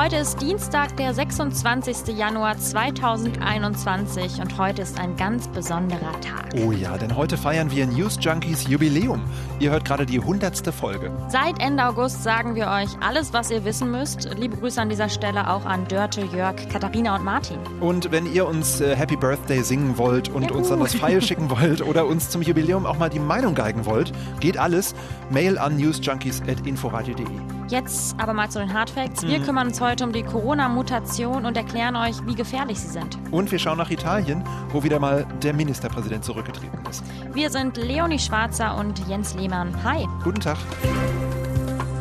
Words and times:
Heute 0.00 0.16
ist 0.16 0.40
Dienstag, 0.40 0.96
der 0.96 1.12
26. 1.12 2.16
Januar 2.16 2.56
2021 2.56 4.40
und 4.40 4.56
heute 4.56 4.80
ist 4.80 4.98
ein 4.98 5.14
ganz 5.18 5.46
besonderer 5.48 6.18
Tag. 6.22 6.54
Oh 6.64 6.72
ja, 6.72 6.96
denn 6.96 7.14
heute 7.14 7.36
feiern 7.36 7.70
wir 7.70 7.86
News 7.86 8.16
Junkies 8.18 8.66
Jubiläum. 8.66 9.20
Ihr 9.58 9.70
hört 9.70 9.84
gerade 9.84 10.06
die 10.06 10.18
100. 10.18 10.72
Folge. 10.72 11.12
Seit 11.28 11.60
Ende 11.60 11.84
August 11.84 12.22
sagen 12.22 12.54
wir 12.54 12.68
euch 12.68 12.88
alles, 13.06 13.34
was 13.34 13.50
ihr 13.50 13.66
wissen 13.66 13.90
müsst. 13.90 14.26
Liebe 14.38 14.56
Grüße 14.56 14.80
an 14.80 14.88
dieser 14.88 15.10
Stelle 15.10 15.50
auch 15.50 15.66
an 15.66 15.86
Dörte, 15.86 16.22
Jörg, 16.22 16.56
Katharina 16.70 17.16
und 17.16 17.24
Martin. 17.26 17.58
Und 17.80 18.10
wenn 18.10 18.24
ihr 18.32 18.48
uns 18.48 18.80
äh, 18.80 18.96
Happy 18.96 19.16
Birthday 19.16 19.62
singen 19.62 19.98
wollt 19.98 20.30
und 20.30 20.44
Juhu. 20.44 20.60
uns 20.60 20.70
dann 20.70 20.80
was 20.80 20.94
Pfeil 20.94 21.20
schicken 21.20 21.50
wollt 21.60 21.82
oder 21.82 22.06
uns 22.06 22.30
zum 22.30 22.40
Jubiläum 22.40 22.86
auch 22.86 22.96
mal 22.96 23.10
die 23.10 23.18
Meinung 23.18 23.54
geigen 23.54 23.84
wollt, 23.84 24.14
geht 24.40 24.56
alles. 24.56 24.94
Mail 25.28 25.58
an 25.58 25.76
newsjunkies.inforadio.de. 25.76 27.59
Jetzt 27.70 28.18
aber 28.18 28.32
mal 28.34 28.50
zu 28.50 28.58
den 28.58 28.72
Hardfacts. 28.72 29.22
Wir 29.22 29.38
kümmern 29.38 29.68
uns 29.68 29.80
heute 29.80 30.02
um 30.02 30.12
die 30.12 30.24
Corona-Mutation 30.24 31.46
und 31.46 31.56
erklären 31.56 31.94
euch, 31.94 32.16
wie 32.26 32.34
gefährlich 32.34 32.80
sie 32.80 32.88
sind. 32.88 33.16
Und 33.30 33.52
wir 33.52 33.60
schauen 33.60 33.78
nach 33.78 33.90
Italien, 33.90 34.42
wo 34.70 34.82
wieder 34.82 34.98
mal 34.98 35.24
der 35.40 35.52
Ministerpräsident 35.52 36.24
zurückgetreten 36.24 36.80
ist. 36.90 37.04
Wir 37.32 37.48
sind 37.48 37.76
Leonie 37.76 38.18
Schwarzer 38.18 38.76
und 38.76 38.98
Jens 39.06 39.34
Lehmann. 39.34 39.72
Hi. 39.84 40.04
Guten 40.24 40.40
Tag. 40.40 40.56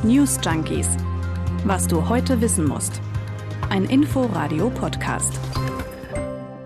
News 0.01 0.39
Junkies. 0.43 0.89
Was 1.65 1.85
du 1.85 2.09
heute 2.09 2.41
wissen 2.41 2.67
musst. 2.67 2.99
Ein 3.69 3.85
Info-Radio-Podcast. 3.85 5.39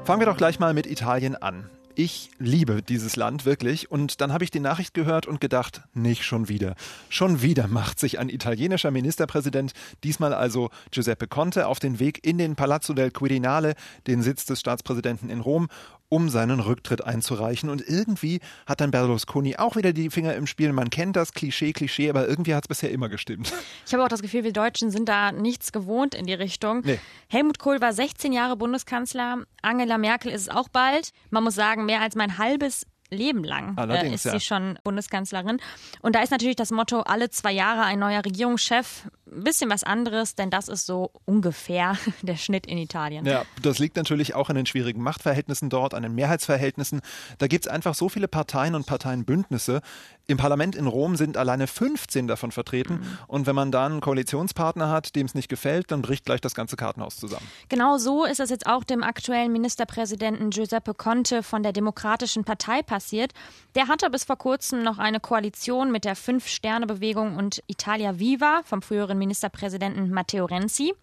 Fangen 0.06 0.22
wir 0.22 0.28
doch 0.28 0.38
gleich 0.38 0.60
mal 0.60 0.74
mit 0.74 0.88
Italien 0.88 1.36
an. 1.36 1.70
Ich 1.96 2.32
liebe 2.40 2.82
dieses 2.82 3.16
Land 3.16 3.46
wirklich 3.46 3.92
und 3.92 4.20
dann 4.20 4.34
habe 4.34 4.44
ich 4.44 4.50
die 4.50 4.60
Nachricht 4.60 4.96
gehört 4.96 5.28
und 5.28 5.40
gedacht, 5.40 5.84
nicht 5.94 6.24
schon 6.24 6.50
wieder. 6.50 6.74
Schon 7.10 7.44
wieder 7.44 7.68
macht 7.68 8.00
sich 8.00 8.18
ein 8.18 8.30
italienischer 8.30 8.90
Ministerpräsident, 8.90 9.74
diesmal 10.04 10.34
also 10.34 10.72
Giuseppe 10.90 11.28
Conte, 11.28 11.68
auf 11.68 11.78
den 11.78 12.00
Weg 12.00 12.26
in 12.26 12.40
den 12.40 12.56
Palazzo 12.56 12.96
del 12.96 13.12
Quirinale, 13.12 13.76
den 14.08 14.24
Sitz 14.24 14.46
des 14.46 14.60
Staatspräsidenten 14.60 15.30
in 15.30 15.40
Rom, 15.40 15.68
um 16.14 16.30
seinen 16.30 16.60
Rücktritt 16.60 17.04
einzureichen. 17.04 17.72
Und 17.72 17.82
irgendwie 17.88 18.40
hat 18.68 18.82
dann 18.82 18.92
Berlusconi 18.92 19.56
auch 19.56 19.76
wieder 19.76 19.94
die 19.94 20.12
Finger 20.12 20.36
im 20.36 20.46
Spiel. 20.46 20.72
Man 20.72 20.92
kennt 20.92 21.16
das 21.16 21.34
Klischee, 21.34 21.74
Klischee, 21.74 22.08
aber 22.08 22.28
irgendwie 22.28 22.54
hat 22.54 22.66
es 22.66 22.68
bisher 22.68 22.92
immer 22.92 23.10
gestimmt. 23.10 23.52
Ich 23.88 23.94
habe 23.94 24.04
auch 24.04 24.10
das 24.10 24.22
Gefühl, 24.22 24.44
wir 24.44 24.54
Deutschen 24.54 24.92
sind 24.92 25.10
da 25.10 25.32
nichts 25.32 25.72
gewohnt 25.72 26.14
in 26.14 26.26
die 26.26 26.34
Richtung. 26.34 26.82
Nee. 26.86 27.00
Helmut 27.28 27.58
Kohl 27.58 27.82
war 27.82 27.94
16 27.94 28.32
Jahre 28.32 28.56
Bundeskanzler. 28.56 29.40
Angela 29.64 29.98
Merkel 29.98 30.32
ist 30.32 30.42
es 30.42 30.50
auch 30.50 30.70
bald. 30.70 31.10
Man 31.32 31.44
muss 31.44 31.56
sagen, 31.56 31.86
mehr 31.86 32.02
als 32.02 32.16
mein 32.16 32.38
halbes 32.38 32.86
Leben 33.10 33.44
lang 33.44 33.78
äh, 33.78 33.82
Allerdings, 33.82 34.16
ist 34.16 34.26
ja. 34.26 34.32
sie 34.32 34.40
schon 34.40 34.80
Bundeskanzlerin. 34.84 35.60
Und 36.02 36.16
da 36.16 36.22
ist 36.22 36.32
natürlich 36.32 36.56
das 36.56 36.72
Motto, 36.72 37.02
alle 37.02 37.30
zwei 37.30 37.52
Jahre 37.52 37.84
ein 37.84 38.00
neuer 38.00 38.24
Regierungschef. 38.26 39.08
Ein 39.32 39.44
bisschen 39.44 39.70
was 39.70 39.84
anderes, 39.84 40.36
denn 40.36 40.50
das 40.50 40.68
ist 40.68 40.86
so 40.86 41.12
ungefähr 41.26 41.98
der 42.22 42.36
Schnitt 42.36 42.68
in 42.68 42.78
Italien. 42.78 43.26
Ja, 43.26 43.44
das 43.62 43.80
liegt 43.80 43.96
natürlich 43.96 44.36
auch 44.36 44.50
an 44.50 44.56
den 44.56 44.66
schwierigen 44.66 45.02
Machtverhältnissen 45.02 45.70
dort, 45.70 45.94
an 45.94 46.04
den 46.04 46.14
Mehrheitsverhältnissen. 46.14 47.02
Da 47.38 47.48
gibt 47.48 47.66
es 47.66 47.72
einfach 47.72 47.96
so 47.96 48.10
viele 48.10 48.28
Parteien 48.28 48.76
und 48.76 48.86
Parteienbündnisse. 48.86 49.82
Im 50.26 50.38
Parlament 50.38 50.78
in 50.78 50.88
Rom 50.88 51.18
sind 51.18 51.36
alleine 51.36 51.68
15 51.68 52.28
davon 52.28 52.54
vertreten. 52.54 53.06
Und 53.28 53.46
wenn 53.46 53.56
man 53.56 53.74
da 53.74 53.86
einen 53.86 54.00
Koalitionspartner 54.00 54.90
hat, 54.90 55.18
dem 55.18 55.26
es 55.26 55.36
nicht 55.36 55.50
gefällt, 55.50 55.92
dann 55.92 56.02
bricht 56.02 56.26
gleich 56.26 56.40
das 56.40 56.56
ganze 56.56 56.78
Kartenhaus 56.78 57.18
zusammen. 57.18 57.46
Genau 57.68 57.98
so 57.98 58.24
ist 58.24 58.40
es 58.40 58.50
jetzt 58.50 58.66
auch 58.66 58.86
dem 58.86 59.04
aktuellen 59.04 59.52
Ministerpräsidenten 59.52 60.50
Giuseppe 60.50 60.94
Conte 60.94 61.44
von 61.44 61.62
der 61.62 61.74
Demokratischen 61.74 62.46
Partei 62.46 62.82
passiert. 62.84 63.34
Der 63.76 63.90
hatte 63.90 64.10
bis 64.10 64.24
vor 64.24 64.38
kurzem 64.38 64.82
noch 64.82 64.98
eine 64.98 65.20
Koalition 65.20 65.92
mit 65.92 66.06
der 66.06 66.16
Fünf-Sterne-Bewegung 66.16 67.36
und 67.36 67.62
Italia 67.68 68.18
Viva 68.18 68.62
vom 68.64 68.82
früheren 68.82 69.18
Ministerpräsidenten 69.18 70.10
Matteo 70.10 70.46
Renzi. 70.46 70.94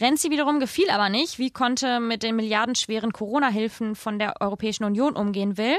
Renzi 0.00 0.30
wiederum 0.30 0.58
gefiel 0.58 0.90
aber 0.90 1.08
nicht, 1.08 1.38
wie 1.38 1.50
Conte 1.50 2.00
mit 2.00 2.22
den 2.22 2.36
milliardenschweren 2.36 3.12
Corona-Hilfen 3.12 3.94
von 3.94 4.18
der 4.18 4.40
Europäischen 4.40 4.84
Union 4.84 5.14
umgehen 5.14 5.58
will. 5.58 5.78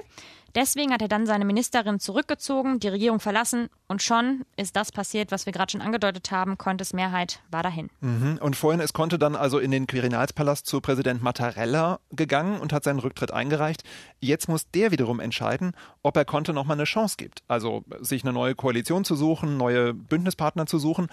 Deswegen 0.56 0.94
hat 0.94 1.02
er 1.02 1.08
dann 1.08 1.26
seine 1.26 1.46
Ministerin 1.46 2.00
zurückgezogen, 2.00 2.80
die 2.80 2.88
Regierung 2.88 3.20
verlassen 3.20 3.70
und 3.88 4.04
schon 4.04 4.46
ist 4.56 4.76
das 4.76 4.92
passiert, 4.92 5.32
was 5.32 5.46
wir 5.46 5.54
gerade 5.54 5.72
schon 5.72 5.82
angedeutet 5.82 6.32
haben. 6.32 6.58
Contes 6.58 6.94
Mehrheit 6.94 7.42
war 7.50 7.64
dahin. 7.64 7.90
Mhm. 8.02 8.38
Und 8.40 8.56
vorhin 8.56 8.80
ist 8.80 8.94
Conte 8.94 9.18
dann 9.18 9.36
also 9.36 9.58
in 9.58 9.72
den 9.72 9.88
Quirinalspalast 9.88 10.66
zu 10.66 10.80
Präsident 10.80 11.24
Mattarella 11.24 12.00
gegangen 12.12 12.60
und 12.60 12.72
hat 12.72 12.84
seinen 12.84 13.00
Rücktritt 13.00 13.32
eingereicht. 13.32 13.84
Jetzt 14.20 14.48
muss 14.48 14.70
der 14.70 14.92
wiederum 14.92 15.20
entscheiden, 15.20 15.74
ob 16.04 16.16
er 16.18 16.26
Conte 16.26 16.54
nochmal 16.54 16.78
eine 16.78 16.86
Chance 16.86 17.16
gibt. 17.18 17.44
Also 17.48 17.84
sich 18.02 18.24
eine 18.24 18.34
neue 18.34 18.56
Koalition 18.56 19.06
zu 19.06 19.16
suchen, 19.16 19.58
neue 19.58 19.94
Bündnispartner 19.94 20.68
zu 20.68 20.78
suchen. 20.78 21.08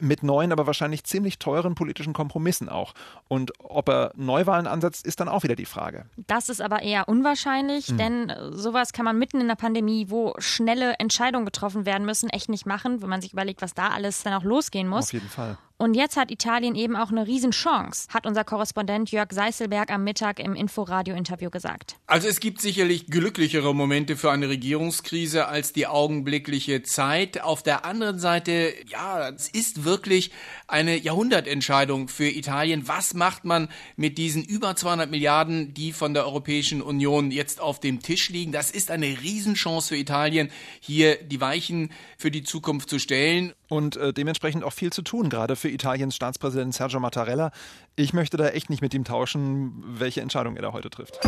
Mit 0.00 0.22
neuen, 0.22 0.52
aber 0.52 0.66
wahrscheinlich 0.66 1.04
ziemlich 1.04 1.38
teuren 1.38 1.74
politischen 1.74 2.12
Kompromissen 2.12 2.68
auch. 2.68 2.94
Und 3.28 3.52
ob 3.58 3.88
er 3.88 4.12
Neuwahlen 4.16 4.66
ansetzt, 4.66 5.06
ist 5.06 5.20
dann 5.20 5.28
auch 5.28 5.42
wieder 5.42 5.56
die 5.56 5.66
Frage. 5.66 6.06
Das 6.16 6.48
ist 6.48 6.60
aber 6.60 6.82
eher 6.82 7.08
unwahrscheinlich, 7.08 7.86
denn 7.96 8.30
äh, 8.30 8.52
sowas 8.52 8.92
kann 8.92 9.04
man 9.04 9.18
mitten 9.18 9.40
in 9.40 9.48
der 9.48 9.54
Pandemie, 9.56 10.06
wo 10.08 10.34
schnelle 10.38 10.94
Entscheidungen 10.94 11.44
getroffen 11.44 11.86
werden 11.86 12.04
müssen, 12.06 12.30
echt 12.30 12.48
nicht 12.48 12.66
machen, 12.66 13.02
wenn 13.02 13.08
man 13.08 13.20
sich 13.20 13.32
überlegt, 13.32 13.62
was 13.62 13.74
da 13.74 13.88
alles 13.88 14.22
dann 14.22 14.34
auch 14.34 14.44
losgehen 14.44 14.88
muss. 14.88 15.06
Auf 15.06 15.12
jeden 15.12 15.28
Fall. 15.28 15.58
Und 15.80 15.94
jetzt 15.94 16.18
hat 16.18 16.30
Italien 16.30 16.74
eben 16.74 16.94
auch 16.94 17.10
eine 17.10 17.26
Riesenchance, 17.26 18.06
hat 18.12 18.26
unser 18.26 18.44
Korrespondent 18.44 19.10
Jörg 19.12 19.32
Seißelberg 19.32 19.90
am 19.90 20.04
Mittag 20.04 20.38
im 20.38 20.54
Inforadio-Interview 20.54 21.48
gesagt. 21.48 21.96
Also 22.06 22.28
es 22.28 22.40
gibt 22.40 22.60
sicherlich 22.60 23.06
glücklichere 23.06 23.74
Momente 23.74 24.18
für 24.18 24.30
eine 24.30 24.50
Regierungskrise 24.50 25.48
als 25.48 25.72
die 25.72 25.86
augenblickliche 25.86 26.82
Zeit. 26.82 27.40
Auf 27.40 27.62
der 27.62 27.86
anderen 27.86 28.18
Seite, 28.18 28.74
ja, 28.88 29.30
es 29.30 29.48
ist 29.48 29.84
wirklich 29.84 30.32
eine 30.68 30.98
Jahrhundertentscheidung 30.98 32.08
für 32.08 32.28
Italien. 32.28 32.86
Was 32.86 33.14
macht 33.14 33.46
man 33.46 33.70
mit 33.96 34.18
diesen 34.18 34.44
über 34.44 34.76
200 34.76 35.10
Milliarden, 35.10 35.72
die 35.72 35.94
von 35.94 36.12
der 36.12 36.26
Europäischen 36.26 36.82
Union 36.82 37.30
jetzt 37.30 37.58
auf 37.58 37.80
dem 37.80 38.02
Tisch 38.02 38.28
liegen? 38.28 38.52
Das 38.52 38.70
ist 38.70 38.90
eine 38.90 39.06
Riesenchance 39.06 39.88
für 39.88 39.96
Italien, 39.96 40.50
hier 40.78 41.16
die 41.16 41.40
Weichen 41.40 41.90
für 42.18 42.30
die 42.30 42.42
Zukunft 42.42 42.90
zu 42.90 42.98
stellen. 42.98 43.54
Und 43.70 43.96
äh, 43.96 44.12
dementsprechend 44.12 44.64
auch 44.64 44.72
viel 44.72 44.92
zu 44.92 45.02
tun, 45.02 45.30
gerade 45.30 45.54
für 45.54 45.69
Italiens 45.70 46.14
Staatspräsident 46.14 46.74
Sergio 46.74 47.00
Mattarella. 47.00 47.50
Ich 47.96 48.12
möchte 48.12 48.36
da 48.36 48.48
echt 48.48 48.70
nicht 48.70 48.82
mit 48.82 48.94
ihm 48.94 49.04
tauschen, 49.04 49.82
welche 49.86 50.20
Entscheidung 50.20 50.56
er 50.56 50.62
da 50.62 50.72
heute 50.72 50.90
trifft. 50.90 51.20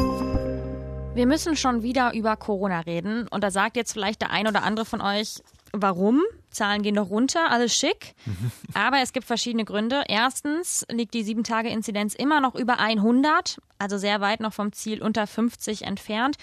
Wir 1.14 1.26
müssen 1.26 1.56
schon 1.56 1.82
wieder 1.82 2.14
über 2.14 2.36
Corona 2.36 2.80
reden. 2.80 3.28
Und 3.28 3.44
da 3.44 3.50
sagt 3.50 3.76
jetzt 3.76 3.92
vielleicht 3.92 4.22
der 4.22 4.30
ein 4.30 4.46
oder 4.46 4.62
andere 4.62 4.86
von 4.86 5.02
euch, 5.02 5.42
warum? 5.72 6.22
Zahlen 6.50 6.82
gehen 6.82 6.94
doch 6.94 7.10
runter, 7.10 7.50
alles 7.50 7.74
schick. 7.74 8.14
Aber 8.74 8.98
es 9.02 9.12
gibt 9.12 9.26
verschiedene 9.26 9.64
Gründe. 9.64 10.04
Erstens 10.08 10.86
liegt 10.90 11.12
die 11.12 11.24
7-Tage-Inzidenz 11.24 12.14
immer 12.14 12.40
noch 12.40 12.54
über 12.54 12.78
100, 12.78 13.58
also 13.78 13.98
sehr 13.98 14.20
weit 14.20 14.40
noch 14.40 14.54
vom 14.54 14.72
Ziel 14.72 15.02
unter 15.02 15.26
50 15.26 15.82
entfernt. 15.82 16.36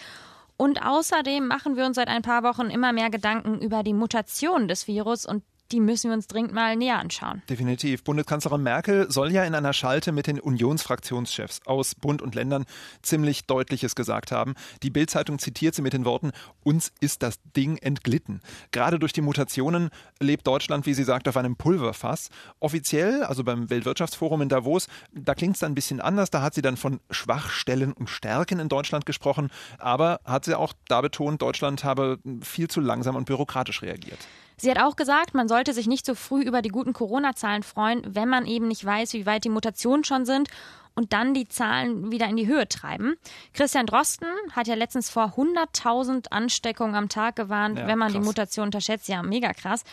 Und 0.55 0.85
außerdem 0.85 1.47
machen 1.47 1.75
wir 1.75 1.85
uns 1.85 1.95
seit 1.95 2.09
ein 2.09 2.21
paar 2.21 2.43
Wochen 2.43 2.69
immer 2.69 2.91
mehr 2.91 3.09
Gedanken 3.09 3.59
über 3.61 3.81
die 3.81 3.93
Mutation 3.93 4.67
des 4.67 4.87
Virus 4.87 5.25
und 5.25 5.43
die 5.71 5.79
müssen 5.79 6.09
wir 6.09 6.15
uns 6.15 6.27
dringend 6.27 6.53
mal 6.53 6.75
näher 6.75 6.99
anschauen. 6.99 7.41
Definitiv. 7.49 8.03
Bundeskanzlerin 8.03 8.63
Merkel 8.63 9.11
soll 9.11 9.31
ja 9.31 9.43
in 9.43 9.55
einer 9.55 9.73
Schalte 9.73 10.11
mit 10.11 10.27
den 10.27 10.39
Unionsfraktionschefs 10.39 11.61
aus 11.65 11.95
Bund 11.95 12.21
und 12.21 12.35
Ländern 12.35 12.65
ziemlich 13.01 13.45
Deutliches 13.45 13.95
gesagt 13.95 14.31
haben. 14.31 14.55
Die 14.83 14.89
Bild-Zeitung 14.89 15.39
zitiert 15.39 15.75
sie 15.75 15.81
mit 15.81 15.93
den 15.93 16.05
Worten: 16.05 16.31
Uns 16.63 16.91
ist 16.99 17.23
das 17.23 17.39
Ding 17.55 17.77
entglitten. 17.77 18.41
Gerade 18.71 18.99
durch 18.99 19.13
die 19.13 19.21
Mutationen 19.21 19.89
lebt 20.19 20.47
Deutschland, 20.47 20.85
wie 20.85 20.93
sie 20.93 21.03
sagt, 21.03 21.27
auf 21.27 21.37
einem 21.37 21.55
Pulverfass. 21.55 22.29
Offiziell, 22.59 23.23
also 23.23 23.43
beim 23.43 23.69
Weltwirtschaftsforum 23.69 24.41
in 24.41 24.49
Davos, 24.49 24.87
da 25.11 25.35
klingt 25.35 25.55
es 25.55 25.59
dann 25.59 25.71
ein 25.71 25.75
bisschen 25.75 26.01
anders. 26.01 26.31
Da 26.31 26.41
hat 26.41 26.53
sie 26.53 26.61
dann 26.61 26.77
von 26.77 26.99
Schwachstellen 27.11 27.93
und 27.93 28.09
Stärken 28.09 28.59
in 28.59 28.69
Deutschland 28.69 29.05
gesprochen. 29.05 29.49
Aber 29.77 30.19
hat 30.25 30.45
sie 30.45 30.57
auch 30.57 30.73
da 30.87 31.01
betont, 31.01 31.41
Deutschland 31.41 31.83
habe 31.83 32.19
viel 32.41 32.67
zu 32.67 32.81
langsam 32.81 33.15
und 33.15 33.25
bürokratisch 33.25 33.81
reagiert. 33.81 34.19
Sie 34.61 34.69
hat 34.69 34.79
auch 34.79 34.95
gesagt, 34.95 35.33
man 35.33 35.47
sollte 35.47 35.73
sich 35.73 35.87
nicht 35.87 36.05
so 36.05 36.15
früh 36.15 36.41
über 36.41 36.61
die 36.61 36.69
guten 36.69 36.93
Corona-Zahlen 36.93 37.63
freuen, 37.63 38.03
wenn 38.05 38.29
man 38.29 38.45
eben 38.45 38.67
nicht 38.67 38.83
weiß, 38.83 39.13
wie 39.13 39.25
weit 39.25 39.43
die 39.43 39.49
Mutationen 39.49 40.03
schon 40.03 40.25
sind 40.25 40.49
und 40.95 41.13
dann 41.13 41.33
die 41.33 41.47
Zahlen 41.47 42.11
wieder 42.11 42.27
in 42.27 42.35
die 42.35 42.47
Höhe 42.47 42.67
treiben. 42.67 43.15
Christian 43.53 43.85
Drosten 43.85 44.27
hat 44.51 44.67
ja 44.67 44.75
letztens 44.75 45.09
vor 45.09 45.33
100.000 45.37 46.27
Ansteckungen 46.29 46.95
am 46.95 47.07
Tag 47.09 47.35
gewarnt, 47.37 47.79
Ja, 47.79 47.87
wenn 47.87 47.97
man 47.97 48.09
die 48.09 48.17
krass. 48.17 48.25
Mutation 48.25 48.65
unterschätzt. 48.65 49.07
Ja, 49.07 49.23
mega 49.23 49.53
krass. 49.53 49.83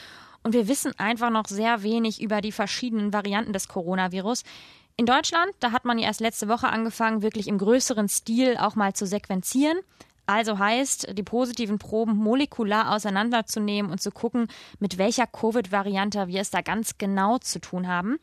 Und 0.42 0.52
wir 0.52 0.68
wissen 0.68 0.92
einfach 0.98 1.30
noch 1.30 1.46
sehr 1.46 1.82
wenig 1.82 2.20
über 2.20 2.40
die 2.40 2.52
verschiedenen 2.52 3.12
Varianten 3.12 3.52
des 3.52 3.68
Coronavirus. 3.68 4.42
In 4.96 5.06
Deutschland, 5.06 5.52
da 5.60 5.72
hat 5.72 5.84
man 5.84 5.98
ja 5.98 6.06
erst 6.06 6.20
letzte 6.20 6.48
Woche 6.48 6.68
angefangen, 6.68 7.20
wirklich 7.22 7.48
im 7.48 7.58
größeren 7.58 8.08
Stil 8.08 8.56
auch 8.56 8.74
mal 8.76 8.94
zu 8.94 9.06
sequenzieren. 9.06 9.78
Also 10.26 10.58
heißt, 10.58 11.16
die 11.16 11.22
positiven 11.22 11.78
Proben 11.78 12.16
molekular 12.16 12.94
auseinanderzunehmen 12.94 13.90
und 13.90 14.00
zu 14.00 14.10
gucken, 14.10 14.48
mit 14.80 14.98
welcher 14.98 15.26
Covid-Variante 15.26 16.26
wir 16.26 16.40
es 16.40 16.50
da 16.50 16.60
ganz 16.60 16.98
genau 16.98 17.38
zu 17.38 17.60
tun 17.60 17.86
haben. 17.86 18.18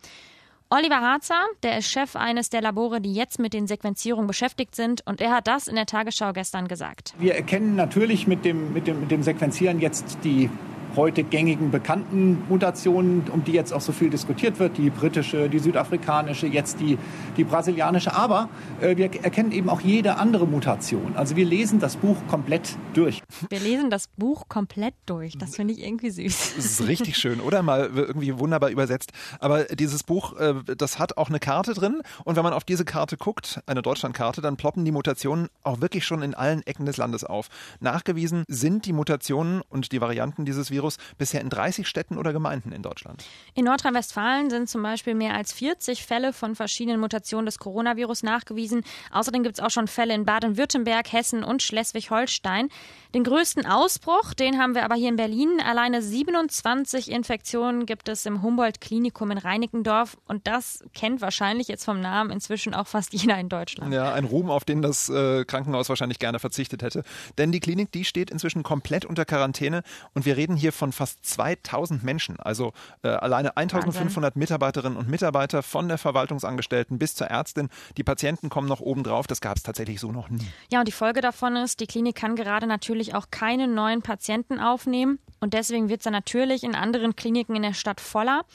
Oliver 0.70 1.02
Harzer, 1.02 1.40
der 1.62 1.78
ist 1.78 1.88
Chef 1.88 2.16
eines 2.16 2.50
der 2.50 2.62
Labore, 2.62 3.00
die 3.00 3.14
jetzt 3.14 3.38
mit 3.38 3.54
den 3.54 3.68
Sequenzierungen 3.68 4.26
beschäftigt 4.26 4.76
sind, 4.76 5.06
und 5.06 5.22
er 5.22 5.32
hat 5.32 5.48
das 5.48 5.68
in 5.68 5.76
der 5.76 5.86
Tagesschau 5.86 6.34
gestern 6.34 6.68
gesagt. 6.68 7.14
Wir 7.20 7.36
erkennen 7.36 7.76
natürlich 7.76 8.26
mit 8.26 8.44
dem, 8.44 8.74
mit 8.74 8.88
dem, 8.88 9.02
mit 9.02 9.12
dem 9.12 9.22
Sequenzieren 9.22 9.80
jetzt 9.80 10.18
die 10.24 10.50
heute 10.96 11.24
gängigen 11.24 11.72
bekannten 11.72 12.44
Mutationen, 12.50 13.24
um 13.32 13.44
die 13.44 13.52
jetzt 13.52 13.74
auch 13.74 13.82
so 13.82 13.92
viel 13.92 14.10
diskutiert 14.10 14.60
wird, 14.60 14.78
die 14.78 14.90
britische, 14.90 15.50
die 15.50 15.60
südafrikanische, 15.60 16.48
jetzt 16.48 16.80
die, 16.80 16.98
die 17.38 17.44
brasilianische. 17.44 18.14
Aber 18.16 18.50
äh, 18.82 18.96
wir 18.96 19.06
erkennen 19.24 19.52
eben 19.52 19.70
auch 19.70 19.82
jede 19.82 20.18
andere 20.18 20.48
Mutation. 20.48 21.16
Also 21.16 21.36
wir 21.36 21.46
lesen 21.46 21.80
das 21.80 21.98
Buch 21.98 22.18
komplett 22.28 22.78
durch. 22.94 23.22
Wir 23.50 23.60
lesen 23.60 23.90
das 23.90 24.08
Buch 24.08 24.48
komplett 24.48 24.94
durch. 25.06 25.38
Das 25.38 25.56
finde 25.56 25.74
ich 25.74 25.84
irgendwie 25.84 26.10
süß. 26.10 26.54
Das 26.56 26.66
ist 26.66 26.88
richtig 26.88 27.18
schön, 27.18 27.40
oder? 27.40 27.64
Mal 27.64 27.90
irgendwie 27.94 28.38
wunderbar 28.38 28.70
übersetzt. 28.70 29.12
Aber 29.40 29.64
dieses 29.64 30.04
Buch, 30.04 30.38
äh, 30.38 30.54
das 30.78 31.00
hat 31.00 31.18
auch 31.18 31.30
eine 31.30 31.40
Karte 31.40 31.74
drin. 31.74 32.02
Und 32.24 32.36
wenn 32.36 32.44
man 32.44 32.54
auf 32.54 32.64
diese 32.64 32.86
Karte 32.86 33.18
guckt, 33.18 33.62
eine 33.66 33.82
Deutschlandkarte, 33.82 34.42
dann 34.42 34.58
ploppen 34.58 34.86
die 34.86 34.92
Mutationen 34.92 35.48
auch 35.64 35.82
wirklich 35.82 36.06
schon 36.06 36.22
in 36.22 36.34
allen 36.34 36.62
Ecken 36.68 36.86
des 36.86 36.98
Landes 36.98 37.24
auf. 37.24 37.50
Nachgewiesen 37.80 38.44
sind 38.48 38.86
die 38.86 38.94
Mutationen 38.94 39.62
und 39.70 39.92
die 39.92 40.02
Varianten 40.02 40.46
dieses 40.46 40.72
Virus 40.72 40.83
bisher 41.18 41.42
in 41.42 41.50
30 41.50 41.88
Städten 41.88 42.18
oder 42.18 42.34
Gemeinden 42.34 42.72
in 42.72 42.82
Deutschland. 42.82 43.24
In 43.54 43.66
Nordrhein-Westfalen 43.66 44.50
sind 44.50 44.70
zum 44.70 44.84
Beispiel 44.84 45.16
mehr 45.16 45.36
als 45.36 45.54
40 45.54 46.06
Fälle 46.06 46.34
von 46.34 46.56
verschiedenen 46.56 47.00
Mutationen 47.00 47.46
des 47.46 47.60
Coronavirus 47.60 48.24
nachgewiesen. 48.24 48.84
Außerdem 49.12 49.44
gibt 49.44 49.58
es 49.58 49.64
auch 49.64 49.70
schon 49.70 49.88
Fälle 49.88 50.14
in 50.14 50.26
Baden-Württemberg, 50.26 51.12
Hessen 51.12 51.44
und 51.44 51.62
Schleswig-Holstein. 51.62 52.70
Den 53.14 53.24
größten 53.24 53.66
Ausbruch, 53.66 54.34
den 54.34 54.60
haben 54.60 54.74
wir 54.74 54.84
aber 54.84 54.96
hier 54.96 55.10
in 55.10 55.16
Berlin. 55.16 55.62
Alleine 55.64 56.02
27 56.02 57.12
Infektionen 57.12 57.86
gibt 57.86 58.10
es 58.10 58.26
im 58.26 58.42
Humboldt-Klinikum 58.42 59.30
in 59.32 59.38
Reinickendorf. 59.38 60.18
Und 60.28 60.48
das 60.48 60.84
kennt 60.94 61.22
wahrscheinlich 61.22 61.68
jetzt 61.68 61.86
vom 61.86 62.02
Namen 62.02 62.32
inzwischen 62.32 62.74
auch 62.74 62.88
fast 62.88 63.14
jeder 63.22 63.38
in 63.38 63.50
Deutschland. 63.50 63.94
Ja, 63.94 64.14
ein 64.14 64.26
Ruhm, 64.26 64.50
auf 64.50 64.66
den 64.66 64.82
das 64.82 65.10
äh, 65.10 65.46
Krankenhaus 65.46 65.90
wahrscheinlich 65.90 66.20
gerne 66.20 66.40
verzichtet 66.40 66.82
hätte. 66.82 67.04
Denn 67.38 67.52
die 67.52 67.60
Klinik, 67.60 67.92
die 67.92 68.04
steht 68.04 68.32
inzwischen 68.32 68.64
komplett 68.64 69.06
unter 69.06 69.26
Quarantäne. 69.26 69.84
Und 70.14 70.26
wir 70.26 70.36
reden 70.36 70.56
hier 70.56 70.73
von 70.74 70.92
fast 70.92 71.26
2000 71.26 72.04
Menschen. 72.04 72.40
Also 72.40 72.74
äh, 73.04 73.10
alleine 73.10 73.56
1500 73.56 74.16
Wahnsinn. 74.16 74.40
Mitarbeiterinnen 74.40 74.98
und 74.98 75.10
Mitarbeiter 75.10 75.64
von 75.64 75.88
der 75.88 75.98
Verwaltungsangestellten 75.98 77.00
bis 77.00 77.16
zur 77.16 77.28
Ärztin. 77.28 77.70
Die 77.98 78.04
Patienten 78.04 78.50
kommen 78.50 78.68
noch 78.68 78.82
oben 78.82 79.04
drauf. 79.04 79.28
Das 79.28 79.42
gab 79.42 79.58
es 79.58 79.64
tatsächlich 79.64 80.00
so 80.00 80.12
noch 80.12 80.30
nie. 80.30 80.48
Ja, 80.72 80.80
und 80.80 80.88
die 80.88 80.94
Folge 80.94 81.22
davon 81.22 81.56
ist, 81.56 81.80
die 81.80 81.88
Klinik 81.88 82.16
kann 82.16 82.36
gerade 82.36 82.68
natürlich 82.68 83.16
auch 83.16 83.28
keine 83.32 83.68
neuen 83.68 84.02
Patienten 84.02 84.60
aufnehmen 84.60 85.20
und 85.40 85.54
deswegen 85.54 85.90
wird 85.90 86.00
es 86.00 86.04
dann 86.06 86.14
natürlich 86.14 86.64
in 86.64 86.76
anderen 86.76 87.16
Kliniken 87.16 87.56
in 87.56 87.64
der 87.64 87.74
Stadt 87.74 88.00
voller. 88.00 88.46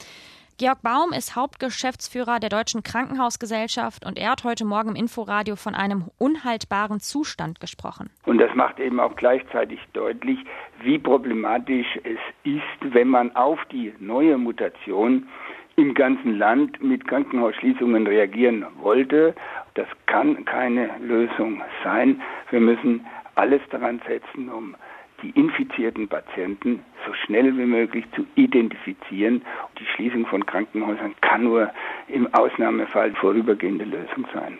Georg 0.59 0.81
Baum 0.81 1.13
ist 1.17 1.37
Hauptgeschäftsführer 1.37 2.41
der 2.41 2.49
Deutschen 2.49 2.83
Krankenhausgesellschaft 2.83 4.05
und 4.05 4.19
er 4.19 4.31
hat 4.31 4.43
heute 4.43 4.65
Morgen 4.65 4.89
im 4.89 4.95
Inforadio 4.97 5.55
von 5.55 5.73
einem 5.73 6.09
unhaltbaren 6.17 6.99
Zustand 6.99 7.61
gesprochen. 7.61 8.09
Und 8.25 8.39
das 8.39 8.53
macht 8.55 8.77
eben 8.77 8.99
auch 8.99 9.15
gleichzeitig 9.15 9.79
deutlich, 9.93 10.37
wie 10.83 10.99
problematisch 10.99 11.87
es 12.03 12.19
ist, 12.43 12.93
wenn 12.93 13.07
man 13.07 13.33
auf 13.37 13.57
die 13.71 13.93
neue 13.99 14.37
Mutation 14.37 15.29
im 15.77 15.93
ganzen 15.93 16.37
Land 16.37 16.83
mit 16.83 17.07
Krankenhausschließungen 17.07 18.05
reagieren 18.05 18.65
wollte. 18.81 19.35
Das 19.75 19.87
kann 20.07 20.43
keine 20.43 20.89
Lösung 20.99 21.63
sein. 21.85 22.21
Wir 22.49 22.59
müssen 22.59 23.07
alles 23.35 23.61
daran 23.71 24.01
setzen, 24.05 24.49
um 24.49 24.75
die 25.21 25.31
infizierten 25.31 26.07
Patienten 26.07 26.83
so 27.05 27.13
schnell 27.25 27.57
wie 27.57 27.65
möglich 27.65 28.05
zu 28.15 28.25
identifizieren. 28.35 29.43
Die 29.79 29.85
Schließung 29.95 30.25
von 30.25 30.45
Krankenhäusern 30.45 31.15
kann 31.21 31.43
nur 31.43 31.71
im 32.07 32.33
Ausnahmefall 32.33 33.13
vorübergehende 33.15 33.85
Lösung 33.85 34.27
sein. 34.33 34.59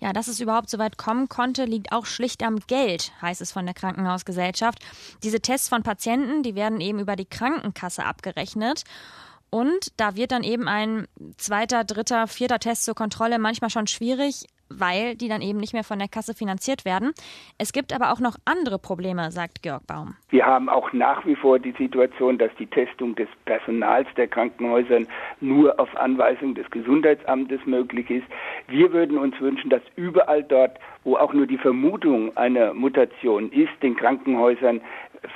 Ja, 0.00 0.12
dass 0.12 0.28
es 0.28 0.40
überhaupt 0.40 0.70
so 0.70 0.78
weit 0.78 0.96
kommen 0.96 1.28
konnte, 1.28 1.64
liegt 1.64 1.92
auch 1.92 2.06
schlicht 2.06 2.42
am 2.42 2.58
Geld, 2.66 3.12
heißt 3.22 3.40
es 3.40 3.52
von 3.52 3.66
der 3.66 3.74
Krankenhausgesellschaft. 3.74 4.78
Diese 5.22 5.40
Tests 5.40 5.68
von 5.68 5.82
Patienten, 5.82 6.42
die 6.42 6.54
werden 6.54 6.80
eben 6.80 6.98
über 6.98 7.16
die 7.16 7.28
Krankenkasse 7.28 8.04
abgerechnet. 8.04 8.84
Und 9.50 9.92
da 9.96 10.16
wird 10.16 10.32
dann 10.32 10.44
eben 10.44 10.68
ein 10.68 11.06
zweiter, 11.36 11.84
dritter, 11.84 12.28
vierter 12.28 12.60
Test 12.60 12.84
zur 12.84 12.94
Kontrolle 12.94 13.38
manchmal 13.38 13.70
schon 13.70 13.88
schwierig 13.88 14.46
weil 14.70 15.16
die 15.16 15.28
dann 15.28 15.42
eben 15.42 15.58
nicht 15.58 15.72
mehr 15.72 15.84
von 15.84 15.98
der 15.98 16.08
Kasse 16.08 16.34
finanziert 16.34 16.84
werden. 16.84 17.12
Es 17.58 17.72
gibt 17.72 17.92
aber 17.92 18.12
auch 18.12 18.20
noch 18.20 18.36
andere 18.44 18.78
Probleme, 18.78 19.30
sagt 19.30 19.62
Georg 19.62 19.86
Baum. 19.86 20.14
Wir 20.30 20.46
haben 20.46 20.68
auch 20.68 20.92
nach 20.92 21.26
wie 21.26 21.34
vor 21.34 21.58
die 21.58 21.72
Situation, 21.72 22.38
dass 22.38 22.50
die 22.58 22.66
Testung 22.66 23.14
des 23.16 23.28
Personals 23.44 24.06
der 24.16 24.28
Krankenhäuser 24.28 25.00
nur 25.40 25.78
auf 25.78 25.94
Anweisung 25.96 26.54
des 26.54 26.70
Gesundheitsamtes 26.70 27.60
möglich 27.66 28.08
ist. 28.10 28.26
Wir 28.68 28.92
würden 28.92 29.18
uns 29.18 29.38
wünschen, 29.40 29.70
dass 29.70 29.82
überall 29.96 30.42
dort, 30.44 30.78
wo 31.04 31.16
auch 31.16 31.32
nur 31.32 31.46
die 31.46 31.58
Vermutung 31.58 32.36
einer 32.36 32.74
Mutation 32.74 33.50
ist, 33.50 33.72
den 33.82 33.96
Krankenhäusern 33.96 34.80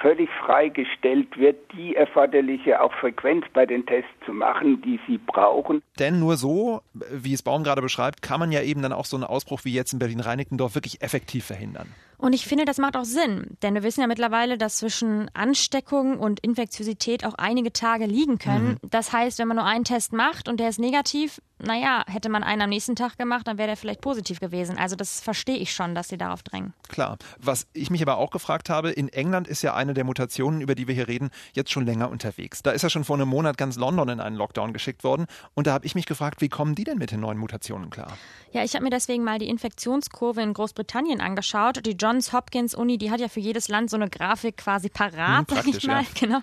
völlig 0.00 0.28
freigestellt 0.44 1.36
wird, 1.36 1.56
die 1.72 1.94
erforderliche 1.94 2.80
auch 2.80 2.92
Frequenz 2.94 3.44
bei 3.52 3.66
den 3.66 3.84
Tests 3.86 4.10
zu 4.24 4.32
machen, 4.32 4.82
die 4.82 4.98
sie 5.06 5.18
brauchen. 5.18 5.82
Denn 5.98 6.18
nur 6.18 6.36
so, 6.36 6.82
wie 6.92 7.32
es 7.32 7.42
Baum 7.42 7.64
gerade 7.64 7.82
beschreibt, 7.82 8.22
kann 8.22 8.40
man 8.40 8.52
ja 8.52 8.62
eben 8.62 8.82
dann 8.82 8.92
auch 8.92 9.04
so 9.04 9.16
einen 9.16 9.24
Ausbruch 9.24 9.60
wie 9.64 9.72
jetzt 9.72 9.92
in 9.92 9.98
Berlin-Reinickendorf 9.98 10.74
wirklich 10.74 11.02
effektiv 11.02 11.44
verhindern. 11.44 11.88
Und 12.18 12.32
ich 12.32 12.46
finde, 12.46 12.64
das 12.64 12.78
macht 12.78 12.96
auch 12.96 13.04
Sinn, 13.04 13.56
denn 13.62 13.74
wir 13.74 13.82
wissen 13.82 14.00
ja 14.00 14.06
mittlerweile, 14.06 14.58
dass 14.58 14.76
zwischen 14.76 15.30
Ansteckung 15.34 16.18
und 16.18 16.40
Infektiosität 16.40 17.24
auch 17.24 17.34
einige 17.34 17.72
Tage 17.72 18.06
liegen 18.06 18.38
können. 18.38 18.78
Mhm. 18.82 18.90
Das 18.90 19.12
heißt, 19.12 19.38
wenn 19.38 19.48
man 19.48 19.56
nur 19.56 19.66
einen 19.66 19.84
Test 19.84 20.12
macht 20.12 20.48
und 20.48 20.58
der 20.58 20.68
ist 20.68 20.78
negativ, 20.78 21.40
naja, 21.58 22.04
hätte 22.06 22.28
man 22.28 22.42
einen 22.42 22.62
am 22.62 22.70
nächsten 22.70 22.96
Tag 22.96 23.16
gemacht, 23.16 23.46
dann 23.46 23.58
wäre 23.58 23.68
der 23.68 23.76
vielleicht 23.76 24.00
positiv 24.00 24.40
gewesen. 24.40 24.76
Also 24.76 24.96
das 24.96 25.20
verstehe 25.20 25.56
ich 25.56 25.72
schon, 25.72 25.94
dass 25.94 26.08
sie 26.08 26.18
darauf 26.18 26.42
drängen. 26.42 26.74
Klar. 26.88 27.16
Was 27.38 27.66
ich 27.72 27.90
mich 27.90 28.02
aber 28.02 28.18
auch 28.18 28.30
gefragt 28.30 28.70
habe, 28.70 28.90
in 28.90 29.08
England 29.08 29.48
ist 29.48 29.62
ja 29.62 29.74
eine 29.74 29.94
der 29.94 30.04
Mutationen, 30.04 30.60
über 30.60 30.74
die 30.74 30.88
wir 30.88 30.94
hier 30.94 31.08
reden, 31.08 31.30
jetzt 31.52 31.70
schon 31.70 31.86
länger 31.86 32.10
unterwegs. 32.10 32.62
Da 32.62 32.72
ist 32.72 32.82
ja 32.82 32.90
schon 32.90 33.04
vor 33.04 33.16
einem 33.16 33.28
Monat 33.28 33.56
ganz 33.56 33.76
London 33.76 34.08
in 34.08 34.20
einen 34.20 34.36
Lockdown 34.36 34.72
geschickt 34.72 35.04
worden. 35.04 35.26
Und 35.54 35.66
da 35.66 35.72
habe 35.72 35.86
ich 35.86 35.94
mich 35.94 36.06
gefragt, 36.06 36.40
wie 36.40 36.48
kommen 36.48 36.74
die 36.74 36.84
denn 36.84 36.98
mit 36.98 37.10
den 37.10 37.20
neuen 37.20 37.38
Mutationen 37.38 37.90
klar? 37.90 38.16
Ja, 38.52 38.62
ich 38.62 38.74
habe 38.74 38.84
mir 38.84 38.90
deswegen 38.90 39.24
mal 39.24 39.38
die 39.38 39.48
Infektionskurve 39.48 40.42
in 40.42 40.54
Großbritannien 40.54 41.20
angeschaut. 41.20 41.84
Die 41.86 41.96
Johns 42.04 42.34
Hopkins 42.34 42.74
Uni, 42.74 42.98
die 42.98 43.10
hat 43.10 43.18
ja 43.18 43.28
für 43.28 43.40
jedes 43.40 43.68
Land 43.68 43.88
so 43.88 43.96
eine 43.96 44.10
Grafik 44.10 44.58
quasi 44.58 44.90
parat, 44.90 45.48
hm, 45.50 45.56
sag 45.56 45.66
ich 45.66 45.86
mal. 45.86 46.02
Ja. 46.02 46.08
Genau. 46.14 46.40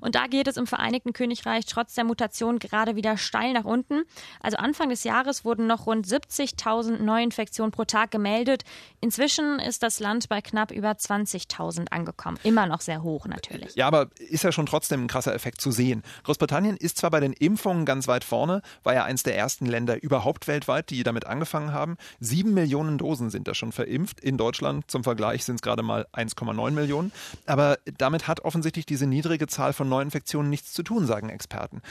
Und 0.00 0.14
da 0.14 0.26
geht 0.26 0.46
es 0.46 0.56
im 0.56 0.66
Vereinigten 0.66 1.12
Königreich 1.12 1.64
trotz 1.66 1.94
der 1.94 2.04
Mutation 2.04 2.58
gerade 2.58 2.96
wieder 2.96 3.16
steil 3.16 3.52
nach 3.52 3.64
unten. 3.64 4.02
Also 4.40 4.58
Anfang 4.58 4.90
des 4.90 5.04
Jahres 5.04 5.44
wurden 5.44 5.66
noch 5.66 5.86
rund 5.86 6.06
70.000 6.06 7.02
Neuinfektionen 7.02 7.72
pro 7.72 7.84
Tag 7.84 8.10
gemeldet. 8.10 8.64
Inzwischen 9.00 9.58
ist 9.58 9.82
das 9.82 10.00
Land 10.00 10.28
bei 10.28 10.40
knapp 10.40 10.70
über 10.70 10.90
20.000 10.90 11.88
angekommen. 11.90 12.38
Immer 12.42 12.66
noch 12.66 12.80
sehr 12.80 13.02
hoch 13.02 13.26
natürlich. 13.26 13.74
Ja, 13.74 13.86
aber 13.86 14.08
ist 14.18 14.44
ja 14.44 14.52
schon 14.52 14.66
trotzdem 14.66 15.04
ein 15.04 15.08
krasser 15.08 15.34
Effekt 15.34 15.60
zu 15.60 15.70
sehen. 15.70 16.02
Großbritannien 16.24 16.76
ist 16.76 16.98
zwar 16.98 17.10
bei 17.10 17.20
den 17.20 17.32
Impfungen 17.32 17.86
ganz 17.86 18.06
weit 18.08 18.24
vorne, 18.24 18.62
war 18.82 18.94
ja 18.94 19.04
eines 19.04 19.22
der 19.22 19.36
ersten 19.36 19.66
Länder 19.66 20.02
überhaupt 20.02 20.46
weltweit, 20.46 20.90
die 20.90 21.02
damit 21.02 21.26
angefangen 21.26 21.72
haben. 21.72 21.96
Sieben 22.20 22.54
Millionen 22.54 22.98
Dosen 22.98 23.30
sind 23.30 23.48
da 23.48 23.54
schon 23.54 23.72
verimpft. 23.72 24.20
In 24.20 24.36
Deutschland 24.36 24.85
zum 24.86 25.04
Vergleich 25.04 25.44
sind 25.44 25.56
es 25.56 25.62
gerade 25.62 25.82
mal 25.82 26.06
1,9 26.12 26.70
Millionen. 26.72 27.12
Aber 27.46 27.78
damit 27.98 28.28
hat 28.28 28.40
offensichtlich 28.40 28.86
diese 28.86 29.06
niedrige 29.06 29.46
Zahl 29.46 29.72
von 29.72 29.88
Neuinfektionen 29.88 30.50
nichts 30.50 30.72
zu 30.72 30.82
tun, 30.82 31.06
sagen 31.06 31.28
Experten. 31.28 31.82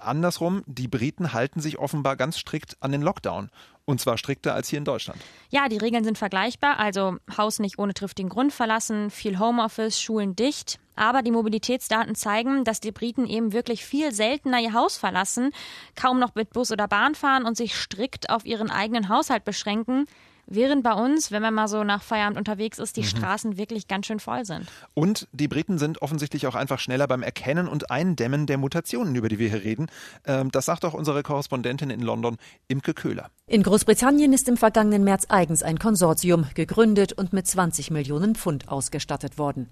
Andersrum, 0.00 0.62
die 0.66 0.88
Briten 0.88 1.32
halten 1.32 1.60
sich 1.60 1.78
offenbar 1.78 2.16
ganz 2.16 2.38
strikt 2.38 2.76
an 2.80 2.92
den 2.92 3.02
Lockdown. 3.02 3.50
Und 3.86 4.00
zwar 4.00 4.16
strikter 4.16 4.54
als 4.54 4.68
hier 4.68 4.78
in 4.78 4.86
Deutschland. 4.86 5.20
Ja, 5.50 5.68
die 5.68 5.76
Regeln 5.76 6.04
sind 6.04 6.16
vergleichbar. 6.16 6.78
Also 6.78 7.18
Haus 7.36 7.58
nicht 7.58 7.78
ohne 7.78 7.92
triftigen 7.92 8.30
Grund 8.30 8.52
verlassen, 8.52 9.10
viel 9.10 9.38
Homeoffice, 9.38 10.00
Schulen 10.00 10.34
dicht. 10.34 10.78
Aber 10.96 11.22
die 11.22 11.32
Mobilitätsdaten 11.32 12.14
zeigen, 12.14 12.64
dass 12.64 12.80
die 12.80 12.92
Briten 12.92 13.26
eben 13.26 13.52
wirklich 13.52 13.84
viel 13.84 14.12
seltener 14.12 14.60
ihr 14.60 14.72
Haus 14.72 14.96
verlassen, 14.96 15.50
kaum 15.96 16.18
noch 16.18 16.34
mit 16.34 16.50
Bus 16.50 16.70
oder 16.70 16.88
Bahn 16.88 17.14
fahren 17.14 17.44
und 17.44 17.56
sich 17.56 17.74
strikt 17.74 18.30
auf 18.30 18.46
ihren 18.46 18.70
eigenen 18.70 19.08
Haushalt 19.08 19.44
beschränken. 19.44 20.06
Während 20.46 20.82
bei 20.82 20.92
uns, 20.92 21.30
wenn 21.30 21.42
man 21.42 21.54
mal 21.54 21.68
so 21.68 21.84
nach 21.84 22.02
Feierabend 22.02 22.38
unterwegs 22.38 22.78
ist, 22.78 22.96
die 22.96 23.02
mhm. 23.02 23.06
Straßen 23.06 23.56
wirklich 23.56 23.88
ganz 23.88 24.06
schön 24.06 24.20
voll 24.20 24.44
sind. 24.44 24.66
Und 24.94 25.26
die 25.32 25.48
Briten 25.48 25.78
sind 25.78 26.02
offensichtlich 26.02 26.46
auch 26.46 26.54
einfach 26.54 26.78
schneller 26.78 27.06
beim 27.06 27.22
Erkennen 27.22 27.68
und 27.68 27.90
Eindämmen 27.90 28.46
der 28.46 28.58
Mutationen, 28.58 29.14
über 29.14 29.28
die 29.28 29.38
wir 29.38 29.48
hier 29.48 29.64
reden. 29.64 29.86
Ähm, 30.26 30.50
das 30.50 30.66
sagt 30.66 30.84
auch 30.84 30.94
unsere 30.94 31.22
Korrespondentin 31.22 31.90
in 31.90 32.00
London, 32.00 32.36
Imke 32.68 32.94
Köhler. 32.94 33.30
In 33.46 33.62
Großbritannien 33.62 34.32
ist 34.32 34.48
im 34.48 34.56
vergangenen 34.56 35.04
März 35.04 35.26
eigens 35.28 35.62
ein 35.62 35.78
Konsortium 35.78 36.46
gegründet 36.54 37.12
und 37.12 37.32
mit 37.32 37.46
20 37.46 37.90
Millionen 37.90 38.34
Pfund 38.34 38.68
ausgestattet 38.68 39.38
worden. 39.38 39.68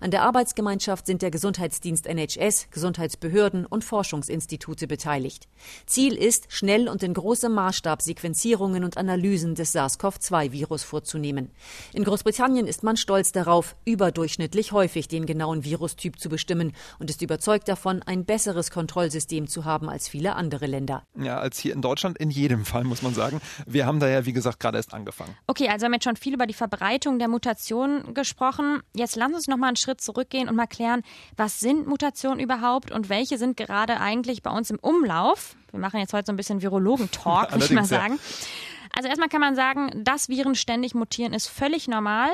An 0.00 0.10
der 0.10 0.22
Arbeitsgemeinschaft 0.22 1.06
sind 1.06 1.22
der 1.22 1.30
Gesundheitsdienst 1.30 2.06
NHS, 2.06 2.68
Gesundheitsbehörden 2.70 3.66
und 3.66 3.84
Forschungsinstitute 3.84 4.86
beteiligt. 4.86 5.48
Ziel 5.86 6.14
ist, 6.14 6.46
schnell 6.48 6.88
und 6.88 7.02
in 7.02 7.14
großem 7.14 7.52
Maßstab 7.52 8.02
Sequenzierungen 8.02 8.84
und 8.84 8.96
Analysen 8.96 9.54
des 9.54 9.72
SARS-CoV-2-Virus 9.72 10.84
vorzunehmen. 10.84 11.50
In 11.92 12.04
Großbritannien 12.04 12.66
ist 12.66 12.82
man 12.82 12.96
stolz 12.96 13.32
darauf, 13.32 13.76
überdurchschnittlich 13.84 14.72
häufig 14.72 15.08
den 15.08 15.26
genauen 15.26 15.64
Virustyp 15.64 16.18
zu 16.18 16.28
bestimmen 16.28 16.72
und 16.98 17.10
ist 17.10 17.22
überzeugt 17.22 17.68
davon, 17.68 18.02
ein 18.02 18.24
besseres 18.24 18.70
Kontrollsystem 18.70 19.46
zu 19.46 19.64
haben 19.64 19.88
als 19.88 20.08
viele 20.08 20.36
andere 20.36 20.66
Länder. 20.66 21.04
Ja, 21.18 21.38
als 21.38 21.58
hier 21.58 21.72
in 21.72 21.82
Deutschland 21.82 22.18
in 22.18 22.30
jedem 22.30 22.64
Fall, 22.64 22.84
muss 22.84 23.02
man 23.02 23.14
sagen. 23.14 23.40
Wir 23.66 23.86
haben 23.86 24.00
da 24.00 24.08
ja, 24.08 24.26
wie 24.26 24.32
gesagt, 24.32 24.60
gerade 24.60 24.78
erst 24.78 24.94
angefangen. 24.94 25.36
Okay, 25.46 25.68
also 25.68 25.84
haben 25.84 25.92
wir 25.92 25.96
jetzt 25.96 26.04
schon 26.04 26.16
viel 26.16 26.34
über 26.34 26.46
die 26.46 26.54
Verbreitung 26.54 27.18
der 27.18 27.28
Mutationen 27.28 28.14
gesprochen. 28.14 28.82
Jetzt 28.94 29.16
lass 29.16 29.32
uns 29.32 29.48
noch 29.48 29.56
mal 29.60 29.68
einen 29.68 29.76
Schritt 29.76 30.00
zurückgehen 30.00 30.48
und 30.48 30.56
mal 30.56 30.66
klären, 30.66 31.02
was 31.36 31.60
sind 31.60 31.86
Mutationen 31.86 32.40
überhaupt 32.40 32.90
und 32.90 33.08
welche 33.08 33.38
sind 33.38 33.56
gerade 33.56 34.00
eigentlich 34.00 34.42
bei 34.42 34.50
uns 34.50 34.70
im 34.70 34.78
Umlauf. 34.78 35.56
Wir 35.70 35.80
machen 35.80 36.00
jetzt 36.00 36.12
heute 36.12 36.26
so 36.26 36.32
ein 36.32 36.36
bisschen 36.36 36.62
Virologen-Talk, 36.62 37.52
würde 37.52 37.64
ich 37.64 37.70
mal 37.70 37.84
sagen. 37.84 38.18
Also 38.92 39.08
erstmal 39.08 39.28
kann 39.28 39.40
man 39.40 39.54
sagen, 39.54 39.90
dass 40.04 40.28
Viren 40.28 40.54
ständig 40.54 40.94
mutieren, 40.94 41.32
ist 41.32 41.46
völlig 41.46 41.86
normal. 41.86 42.30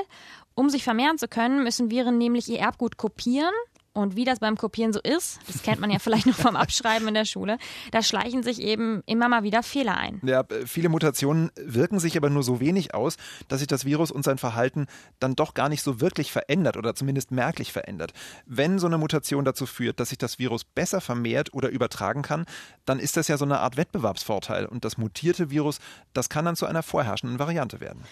Um 0.55 0.69
sich 0.69 0.83
vermehren 0.83 1.19
zu 1.19 1.27
können, 1.27 1.63
müssen 1.63 1.91
Viren 1.91 2.17
nämlich 2.17 2.49
ihr 2.49 2.59
Erbgut 2.59 2.97
kopieren. 2.97 3.53
Und 3.97 4.15
wie 4.15 4.25
das 4.25 4.39
beim 4.39 4.57
Kopieren 4.57 4.93
so 4.93 4.99
ist, 5.01 5.39
das 5.47 5.63
kennt 5.63 5.81
man 5.81 5.89
ja 5.89 5.97
vielleicht 5.97 6.27
noch 6.27 6.35
vom 6.35 6.55
Abschreiben 6.55 7.07
in 7.07 7.15
der 7.15 7.25
Schule, 7.25 7.57
da 7.91 8.03
schleichen 8.03 8.43
sich 8.43 8.61
eben 8.61 9.01
immer 9.07 9.27
mal 9.27 9.41
wieder 9.41 9.63
Fehler 9.63 9.97
ein. 9.97 10.21
Ja, 10.23 10.43
viele 10.67 10.89
Mutationen 10.89 11.49
wirken 11.55 11.99
sich 11.99 12.15
aber 12.15 12.29
nur 12.29 12.43
so 12.43 12.59
wenig 12.59 12.93
aus, 12.93 13.17
dass 13.47 13.57
sich 13.57 13.67
das 13.67 13.85
Virus 13.85 14.11
und 14.11 14.23
sein 14.23 14.37
Verhalten 14.37 14.85
dann 15.19 15.35
doch 15.35 15.55
gar 15.55 15.67
nicht 15.67 15.81
so 15.81 15.99
wirklich 15.99 16.31
verändert 16.31 16.77
oder 16.77 16.93
zumindest 16.93 17.31
merklich 17.31 17.73
verändert. 17.73 18.13
Wenn 18.45 18.77
so 18.77 18.85
eine 18.85 18.99
Mutation 18.99 19.45
dazu 19.45 19.65
führt, 19.65 19.99
dass 19.99 20.09
sich 20.09 20.19
das 20.19 20.37
Virus 20.37 20.63
besser 20.63 21.01
vermehrt 21.01 21.55
oder 21.55 21.69
übertragen 21.69 22.21
kann, 22.21 22.45
dann 22.85 22.99
ist 22.99 23.17
das 23.17 23.27
ja 23.27 23.37
so 23.37 23.45
eine 23.45 23.61
Art 23.61 23.77
Wettbewerbsvorteil. 23.77 24.67
Und 24.67 24.85
das 24.85 24.97
mutierte 24.99 25.49
Virus, 25.49 25.79
das 26.13 26.29
kann 26.29 26.45
dann 26.45 26.55
zu 26.55 26.67
einer 26.67 26.83
vorherrschenden 26.83 27.39
Variante 27.39 27.79
werden. 27.79 28.03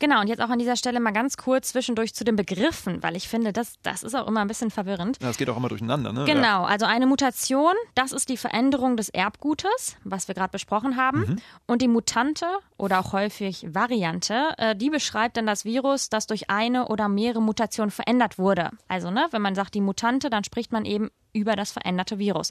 Genau, 0.00 0.20
und 0.20 0.28
jetzt 0.28 0.40
auch 0.40 0.48
an 0.48 0.58
dieser 0.58 0.76
Stelle 0.76 0.98
mal 0.98 1.12
ganz 1.12 1.36
kurz 1.36 1.68
zwischendurch 1.68 2.14
zu 2.14 2.24
den 2.24 2.34
Begriffen, 2.34 3.02
weil 3.02 3.16
ich 3.16 3.28
finde, 3.28 3.52
das, 3.52 3.74
das 3.82 4.02
ist 4.02 4.14
auch 4.14 4.26
immer 4.26 4.40
ein 4.40 4.48
bisschen 4.48 4.70
verwirrend. 4.70 5.18
Ja, 5.20 5.28
das 5.28 5.36
geht 5.36 5.48
auch 5.50 5.56
immer 5.56 5.68
durcheinander, 5.68 6.12
ne? 6.12 6.24
Genau, 6.24 6.64
also 6.64 6.86
eine 6.86 7.06
Mutation, 7.06 7.74
das 7.94 8.12
ist 8.12 8.30
die 8.30 8.38
Veränderung 8.38 8.96
des 8.96 9.10
Erbgutes, 9.10 9.96
was 10.04 10.26
wir 10.26 10.34
gerade 10.34 10.50
besprochen 10.50 10.96
haben. 10.96 11.20
Mhm. 11.20 11.36
Und 11.66 11.82
die 11.82 11.88
Mutante 11.88 12.46
oder 12.78 12.98
auch 13.00 13.12
häufig 13.12 13.66
Variante, 13.68 14.54
äh, 14.56 14.74
die 14.74 14.88
beschreibt 14.88 15.36
dann 15.36 15.46
das 15.46 15.66
Virus, 15.66 16.08
das 16.08 16.26
durch 16.26 16.48
eine 16.48 16.88
oder 16.88 17.08
mehrere 17.08 17.42
Mutationen 17.42 17.90
verändert 17.90 18.38
wurde. 18.38 18.70
Also, 18.88 19.10
ne, 19.10 19.26
wenn 19.30 19.42
man 19.42 19.54
sagt 19.54 19.74
die 19.74 19.82
Mutante, 19.82 20.30
dann 20.30 20.44
spricht 20.44 20.72
man 20.72 20.86
eben 20.86 21.10
über 21.32 21.56
das 21.56 21.72
veränderte 21.72 22.18
Virus. 22.18 22.50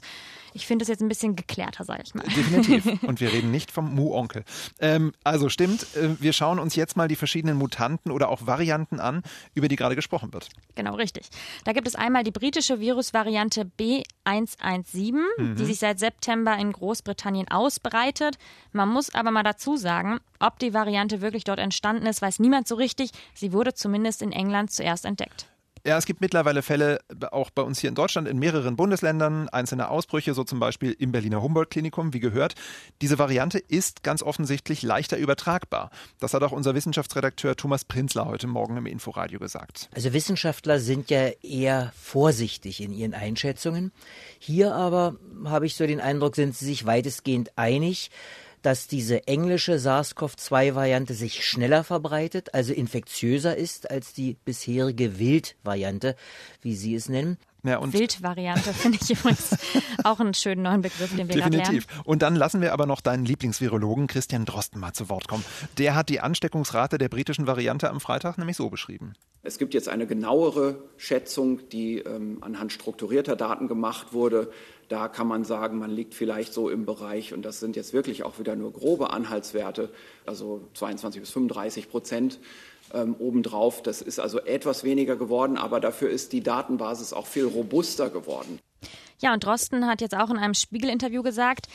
Ich 0.52 0.66
finde 0.66 0.82
es 0.82 0.88
jetzt 0.88 1.00
ein 1.00 1.08
bisschen 1.08 1.36
geklärter, 1.36 1.84
sage 1.84 2.02
ich 2.04 2.14
mal. 2.14 2.24
Definitiv. 2.24 3.02
Und 3.06 3.20
wir 3.20 3.32
reden 3.32 3.50
nicht 3.50 3.70
vom 3.70 3.94
Mu-Onkel. 3.94 4.44
Ähm, 4.80 5.12
also 5.24 5.48
stimmt, 5.48 5.82
äh, 5.96 6.20
wir 6.20 6.32
schauen 6.32 6.58
uns 6.58 6.76
jetzt 6.76 6.96
mal 6.96 7.08
die 7.08 7.16
verschiedenen 7.16 7.56
Mutanten 7.56 8.10
oder 8.10 8.28
auch 8.28 8.46
Varianten 8.46 9.00
an, 9.00 9.22
über 9.54 9.68
die 9.68 9.76
gerade 9.76 9.96
gesprochen 9.96 10.32
wird. 10.32 10.48
Genau, 10.74 10.94
richtig. 10.94 11.28
Da 11.64 11.72
gibt 11.72 11.86
es 11.86 11.94
einmal 11.94 12.24
die 12.24 12.30
britische 12.30 12.80
Virusvariante 12.80 13.70
B117, 13.78 15.12
mhm. 15.12 15.56
die 15.56 15.64
sich 15.64 15.78
seit 15.78 15.98
September 15.98 16.56
in 16.56 16.72
Großbritannien 16.72 17.48
ausbreitet. 17.48 18.38
Man 18.72 18.88
muss 18.88 19.14
aber 19.14 19.30
mal 19.30 19.42
dazu 19.42 19.76
sagen, 19.76 20.20
ob 20.38 20.58
die 20.58 20.74
Variante 20.74 21.20
wirklich 21.20 21.44
dort 21.44 21.58
entstanden 21.58 22.06
ist, 22.06 22.22
weiß 22.22 22.38
niemand 22.38 22.66
so 22.66 22.74
richtig. 22.74 23.10
Sie 23.34 23.52
wurde 23.52 23.74
zumindest 23.74 24.22
in 24.22 24.32
England 24.32 24.70
zuerst 24.70 25.04
entdeckt. 25.04 25.46
Ja, 25.86 25.96
es 25.96 26.04
gibt 26.04 26.20
mittlerweile 26.20 26.60
Fälle, 26.60 27.00
auch 27.30 27.48
bei 27.48 27.62
uns 27.62 27.80
hier 27.80 27.88
in 27.88 27.94
Deutschland, 27.94 28.28
in 28.28 28.38
mehreren 28.38 28.76
Bundesländern, 28.76 29.48
einzelne 29.48 29.88
Ausbrüche, 29.88 30.34
so 30.34 30.44
zum 30.44 30.60
Beispiel 30.60 30.94
im 30.98 31.10
Berliner 31.10 31.40
Humboldt-Klinikum, 31.40 32.12
wie 32.12 32.20
gehört. 32.20 32.54
Diese 33.00 33.18
Variante 33.18 33.58
ist 33.58 34.02
ganz 34.02 34.22
offensichtlich 34.22 34.82
leichter 34.82 35.16
übertragbar. 35.16 35.90
Das 36.18 36.34
hat 36.34 36.42
auch 36.42 36.52
unser 36.52 36.74
Wissenschaftsredakteur 36.74 37.56
Thomas 37.56 37.86
Prinzler 37.86 38.26
heute 38.26 38.46
Morgen 38.46 38.76
im 38.76 38.84
Inforadio 38.84 39.38
gesagt. 39.38 39.88
Also 39.94 40.12
Wissenschaftler 40.12 40.80
sind 40.80 41.08
ja 41.08 41.28
eher 41.42 41.92
vorsichtig 41.98 42.82
in 42.82 42.92
ihren 42.92 43.14
Einschätzungen. 43.14 43.90
Hier 44.38 44.74
aber 44.74 45.16
habe 45.46 45.64
ich 45.64 45.76
so 45.76 45.86
den 45.86 46.00
Eindruck, 46.00 46.36
sind 46.36 46.54
sie 46.54 46.66
sich 46.66 46.84
weitestgehend 46.84 47.56
einig 47.56 48.10
dass 48.62 48.86
diese 48.86 49.26
englische 49.26 49.78
SARS-CoV-2-Variante 49.78 51.14
sich 51.14 51.44
schneller 51.44 51.84
verbreitet, 51.84 52.54
also 52.54 52.72
infektiöser 52.72 53.56
ist 53.56 53.90
als 53.90 54.12
die 54.12 54.36
bisherige 54.44 55.18
Wild-Variante, 55.18 56.16
wie 56.60 56.74
Sie 56.74 56.94
es 56.94 57.08
nennen. 57.08 57.38
Ja, 57.64 57.80
Wildvariante 57.92 58.72
finde 58.72 58.98
ich 59.00 59.10
übrigens 59.10 59.56
auch 60.04 60.20
einen 60.20 60.34
schönen 60.34 60.62
neuen 60.62 60.82
Begriff, 60.82 61.14
den 61.14 61.28
wir 61.28 61.34
Definitiv. 61.34 61.86
Und 62.04 62.22
dann 62.22 62.36
lassen 62.36 62.60
wir 62.60 62.72
aber 62.72 62.86
noch 62.86 63.00
deinen 63.00 63.24
Lieblingsvirologen 63.24 64.06
Christian 64.06 64.44
Drosten 64.44 64.80
mal 64.80 64.92
zu 64.92 65.08
Wort 65.08 65.28
kommen. 65.28 65.44
Der 65.78 65.94
hat 65.94 66.08
die 66.08 66.20
Ansteckungsrate 66.20 66.98
der 66.98 67.08
britischen 67.08 67.46
Variante 67.46 67.90
am 67.90 68.00
Freitag 68.00 68.38
nämlich 68.38 68.56
so 68.56 68.70
beschrieben. 68.70 69.12
Es 69.42 69.58
gibt 69.58 69.72
jetzt 69.72 69.88
eine 69.88 70.06
genauere 70.06 70.82
Schätzung, 70.98 71.68
die 71.70 71.98
ähm, 71.98 72.38
anhand 72.42 72.72
strukturierter 72.72 73.36
Daten 73.36 73.68
gemacht 73.68 74.12
wurde. 74.12 74.50
Da 74.88 75.08
kann 75.08 75.26
man 75.26 75.44
sagen, 75.44 75.78
man 75.78 75.90
liegt 75.90 76.14
vielleicht 76.14 76.52
so 76.52 76.68
im 76.68 76.84
Bereich, 76.84 77.32
und 77.32 77.42
das 77.42 77.60
sind 77.60 77.76
jetzt 77.76 77.92
wirklich 77.92 78.22
auch 78.24 78.38
wieder 78.38 78.56
nur 78.56 78.72
grobe 78.72 79.10
Anhaltswerte, 79.10 79.90
also 80.26 80.68
22 80.74 81.22
bis 81.22 81.30
35 81.30 81.88
Prozent 81.88 82.38
ähm, 82.94 83.14
obendrauf. 83.18 83.82
Das 83.82 84.02
ist 84.02 84.18
also 84.18 84.40
etwas 84.40 84.84
weniger 84.84 85.16
geworden, 85.16 85.56
aber 85.56 85.80
dafür 85.80 86.10
ist 86.10 86.32
die 86.32 86.42
Datenbasis 86.42 87.12
auch 87.12 87.26
viel 87.26 87.44
robuster 87.44 88.10
geworden. 88.10 88.58
Ja, 89.20 89.34
und 89.34 89.44
Drosten 89.44 89.86
hat 89.86 90.00
jetzt 90.00 90.16
auch 90.16 90.30
in 90.30 90.38
einem 90.38 90.54
Spiegel-Interview 90.54 91.22
gesagt, 91.22 91.66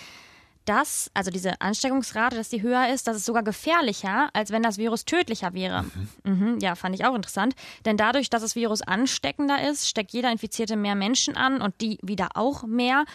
dass, 0.66 1.12
also 1.14 1.32
diese 1.32 1.62
Ansteckungsrate, 1.62 2.36
dass 2.36 2.50
die 2.50 2.62
höher 2.62 2.90
ist, 2.92 3.08
das 3.08 3.18
ist 3.18 3.26
sogar 3.26 3.44
gefährlicher, 3.44 4.30
als 4.34 4.52
wenn 4.52 4.64
das 4.64 4.78
Virus 4.78 5.06
tödlicher 5.06 5.54
wäre. 5.54 5.84
Mhm. 5.84 6.10
Mhm, 6.24 6.60
ja, 6.60 6.76
fand 6.76 6.96
ich 6.96 7.06
auch 7.06 7.16
interessant. 7.16 7.56
Denn 7.86 7.98
dadurch, 7.98 8.30
dass 8.30 8.42
das 8.42 8.56
Virus 8.56 8.82
ansteckender 8.82 9.70
ist, 9.70 9.88
steckt 9.88 10.12
jeder 10.12 10.32
Infizierte 10.32 10.76
mehr 10.76 10.96
Menschen 10.96 11.38
an 11.38 11.62
und 11.62 11.80
die 11.82 12.00
wieder 12.02 12.30
auch 12.34 12.64
mehr. 12.64 13.06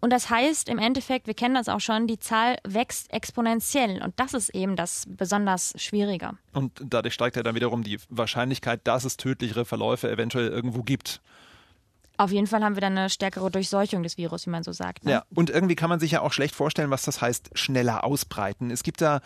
Und 0.00 0.12
das 0.12 0.30
heißt 0.30 0.68
im 0.68 0.78
Endeffekt, 0.78 1.26
wir 1.26 1.34
kennen 1.34 1.54
das 1.54 1.68
auch 1.68 1.80
schon, 1.80 2.06
die 2.06 2.18
Zahl 2.18 2.56
wächst 2.66 3.12
exponentiell. 3.12 4.02
Und 4.02 4.18
das 4.20 4.32
ist 4.32 4.50
eben 4.50 4.76
das 4.76 5.06
besonders 5.08 5.74
Schwierige. 5.76 6.32
Und 6.52 6.80
dadurch 6.84 7.14
steigt 7.14 7.36
ja 7.36 7.42
dann 7.42 7.54
wiederum 7.54 7.82
die 7.82 7.98
Wahrscheinlichkeit, 8.08 8.80
dass 8.84 9.04
es 9.04 9.16
tödlichere 9.16 9.64
Verläufe 9.64 10.08
eventuell 10.08 10.48
irgendwo 10.48 10.82
gibt. 10.82 11.20
Auf 12.18 12.32
jeden 12.32 12.48
Fall 12.48 12.64
haben 12.64 12.74
wir 12.74 12.80
dann 12.80 12.98
eine 12.98 13.10
stärkere 13.10 13.48
Durchseuchung 13.48 14.02
des 14.02 14.18
Virus, 14.18 14.44
wie 14.44 14.50
man 14.50 14.64
so 14.64 14.72
sagt. 14.72 15.04
Ne? 15.04 15.12
Ja, 15.12 15.24
und 15.36 15.50
irgendwie 15.50 15.76
kann 15.76 15.88
man 15.88 16.00
sich 16.00 16.10
ja 16.10 16.20
auch 16.20 16.32
schlecht 16.32 16.52
vorstellen, 16.52 16.90
was 16.90 17.02
das 17.02 17.20
heißt, 17.20 17.50
schneller 17.54 18.02
ausbreiten. 18.02 18.72
Es 18.72 18.82
gibt 18.82 19.00
da 19.00 19.20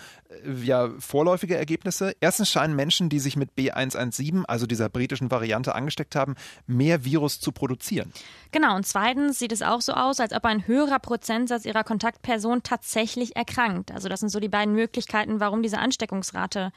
äh, 0.45 0.53
ja 0.63 0.91
vorläufige 0.99 1.57
Ergebnisse. 1.57 2.15
Erstens 2.21 2.51
scheinen 2.51 2.77
Menschen, 2.77 3.09
die 3.09 3.19
sich 3.19 3.35
mit 3.35 3.53
B117, 3.57 4.45
also 4.45 4.67
dieser 4.67 4.91
britischen 4.91 5.31
Variante, 5.31 5.75
angesteckt 5.75 6.15
haben, 6.15 6.35
mehr 6.67 7.03
Virus 7.03 7.41
zu 7.41 7.51
produzieren. 7.51 8.13
Genau, 8.51 8.77
und 8.77 8.87
zweitens 8.87 9.39
sieht 9.39 9.53
es 9.53 9.63
auch 9.63 9.81
so 9.81 9.95
aus, 9.95 10.21
als 10.21 10.35
ob 10.35 10.45
ein 10.45 10.67
höherer 10.67 10.99
Prozentsatz 10.99 11.65
ihrer 11.65 11.85
Kontaktperson 11.85 12.63
tatsächlich 12.63 13.37
erkrankt. 13.37 13.91
Also 13.91 14.11
das 14.11 14.21
sind 14.21 14.29
so 14.29 14.39
die 14.39 14.51
beiden 14.51 14.75
Möglichkeiten, 14.75 15.41
warum 15.41 15.63
diese 15.63 15.79
Ansteckungsrate 15.79 16.73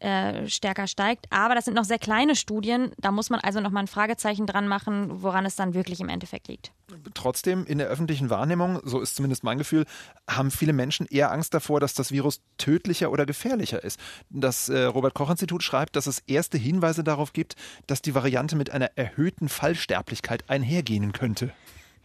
äh, 0.00 0.46
stärker 0.48 0.86
steigt. 0.86 1.26
Aber 1.30 1.54
das 1.54 1.64
sind 1.64 1.74
noch 1.74 1.84
sehr 1.84 1.98
kleine 1.98 2.36
Studien. 2.36 2.92
Da 2.98 3.10
muss 3.10 3.30
man 3.30 3.40
also 3.40 3.60
noch 3.60 3.70
mal 3.70 3.80
ein 3.80 3.86
Fragezeichen 3.86 4.46
dran 4.46 4.68
machen, 4.68 5.22
woran 5.22 5.46
es 5.46 5.56
dann 5.56 5.74
wirklich 5.74 6.00
im 6.00 6.08
Endeffekt 6.08 6.48
liegt. 6.48 6.72
Trotzdem, 7.14 7.64
in 7.64 7.78
der 7.78 7.88
öffentlichen 7.88 8.30
Wahrnehmung, 8.30 8.80
so 8.84 9.00
ist 9.00 9.16
zumindest 9.16 9.44
mein 9.44 9.58
Gefühl, 9.58 9.86
haben 10.28 10.50
viele 10.50 10.72
Menschen 10.72 11.06
eher 11.06 11.32
Angst 11.32 11.54
davor, 11.54 11.80
dass 11.80 11.94
das 11.94 12.12
Virus 12.12 12.40
tödlicher 12.58 13.10
oder 13.10 13.26
gefährlicher 13.26 13.82
ist. 13.82 13.98
Das 14.30 14.68
äh, 14.68 14.84
Robert-Koch-Institut 14.84 15.62
schreibt, 15.62 15.96
dass 15.96 16.06
es 16.06 16.20
erste 16.26 16.58
Hinweise 16.58 17.02
darauf 17.02 17.32
gibt, 17.32 17.56
dass 17.86 18.02
die 18.02 18.14
Variante 18.14 18.56
mit 18.56 18.70
einer 18.70 18.90
erhöhten 18.96 19.48
Fallsterblichkeit 19.48 20.48
einhergehen 20.48 21.12
könnte. 21.12 21.52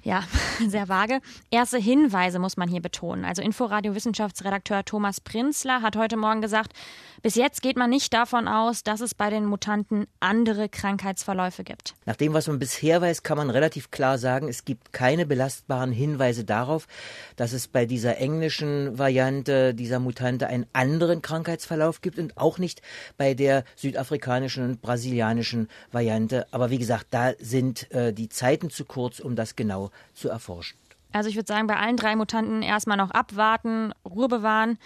Ja, 0.03 0.23
sehr 0.67 0.89
vage. 0.89 1.19
Erste 1.51 1.77
Hinweise 1.77 2.39
muss 2.39 2.57
man 2.57 2.67
hier 2.67 2.81
betonen. 2.81 3.23
Also 3.23 3.41
Inforadio-Wissenschaftsredakteur 3.41 4.83
Thomas 4.83 5.21
Prinzler 5.21 5.81
hat 5.81 5.95
heute 5.95 6.17
Morgen 6.17 6.41
gesagt, 6.41 6.73
bis 7.21 7.35
jetzt 7.35 7.61
geht 7.61 7.77
man 7.77 7.91
nicht 7.91 8.13
davon 8.13 8.47
aus, 8.47 8.81
dass 8.81 8.99
es 8.99 9.13
bei 9.13 9.29
den 9.29 9.45
Mutanten 9.45 10.07
andere 10.19 10.69
Krankheitsverläufe 10.69 11.63
gibt. 11.63 11.93
Nach 12.05 12.15
dem, 12.15 12.33
was 12.33 12.47
man 12.47 12.57
bisher 12.57 12.99
weiß, 12.99 13.21
kann 13.21 13.37
man 13.37 13.51
relativ 13.51 13.91
klar 13.91 14.17
sagen, 14.17 14.47
es 14.47 14.65
gibt 14.65 14.91
keine 14.91 15.27
belastbaren 15.27 15.91
Hinweise 15.91 16.45
darauf, 16.45 16.87
dass 17.35 17.53
es 17.53 17.67
bei 17.67 17.85
dieser 17.85 18.17
englischen 18.17 18.97
Variante 18.97 19.75
dieser 19.75 19.99
Mutante 19.99 20.47
einen 20.47 20.65
anderen 20.73 21.21
Krankheitsverlauf 21.21 22.01
gibt 22.01 22.17
und 22.17 22.37
auch 22.37 22.57
nicht 22.57 22.81
bei 23.17 23.35
der 23.35 23.65
südafrikanischen 23.75 24.63
und 24.63 24.81
brasilianischen 24.81 25.69
Variante. 25.91 26.47
Aber 26.49 26.71
wie 26.71 26.79
gesagt, 26.79 27.07
da 27.11 27.33
sind 27.39 27.91
äh, 27.91 28.13
die 28.13 28.29
Zeiten 28.29 28.71
zu 28.71 28.85
kurz, 28.85 29.19
um 29.19 29.35
das 29.35 29.55
genau 29.55 29.90
zu 30.13 30.29
erforschen. 30.29 30.77
Also 31.13 31.29
ich 31.29 31.35
würde 31.35 31.47
sagen, 31.47 31.67
bei 31.67 31.77
allen 31.77 31.97
drei 31.97 32.15
Mutanten 32.15 32.61
erstmal 32.61 32.97
noch 32.97 33.11
abwarten, 33.11 33.93
Ruhe 34.05 34.27
bewahren. 34.27 34.77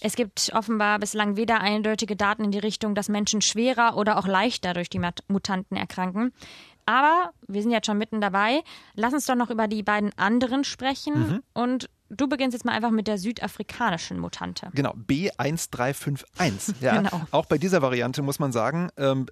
Es 0.00 0.16
gibt 0.16 0.50
offenbar 0.52 0.98
bislang 0.98 1.36
weder 1.36 1.60
eindeutige 1.60 2.16
Daten 2.16 2.44
in 2.44 2.50
die 2.50 2.58
Richtung, 2.58 2.94
dass 2.94 3.08
Menschen 3.08 3.40
schwerer 3.40 3.96
oder 3.96 4.18
auch 4.18 4.26
leichter 4.26 4.74
durch 4.74 4.90
die 4.90 5.00
Mutanten 5.28 5.76
erkranken. 5.76 6.32
Aber 6.86 7.32
wir 7.46 7.62
sind 7.62 7.70
jetzt 7.70 7.86
schon 7.86 7.98
mitten 7.98 8.20
dabei. 8.20 8.62
Lass 8.94 9.12
uns 9.12 9.26
doch 9.26 9.36
noch 9.36 9.50
über 9.50 9.68
die 9.68 9.84
beiden 9.84 10.10
anderen 10.18 10.64
sprechen. 10.64 11.14
Mhm. 11.14 11.42
Und 11.54 11.90
du 12.16 12.28
beginnst 12.28 12.54
jetzt 12.54 12.64
mal 12.64 12.72
einfach 12.72 12.90
mit 12.90 13.08
der 13.08 13.18
südafrikanischen 13.18 14.18
Mutante. 14.18 14.70
Genau, 14.74 14.94
B1351. 15.08 16.74
Ja, 16.82 16.96
genau. 16.96 17.22
Auch 17.30 17.46
bei 17.46 17.58
dieser 17.58 17.82
Variante 17.82 18.22
muss 18.22 18.38
man 18.38 18.50
sagen, 18.50 18.88
ähm, 18.96 19.26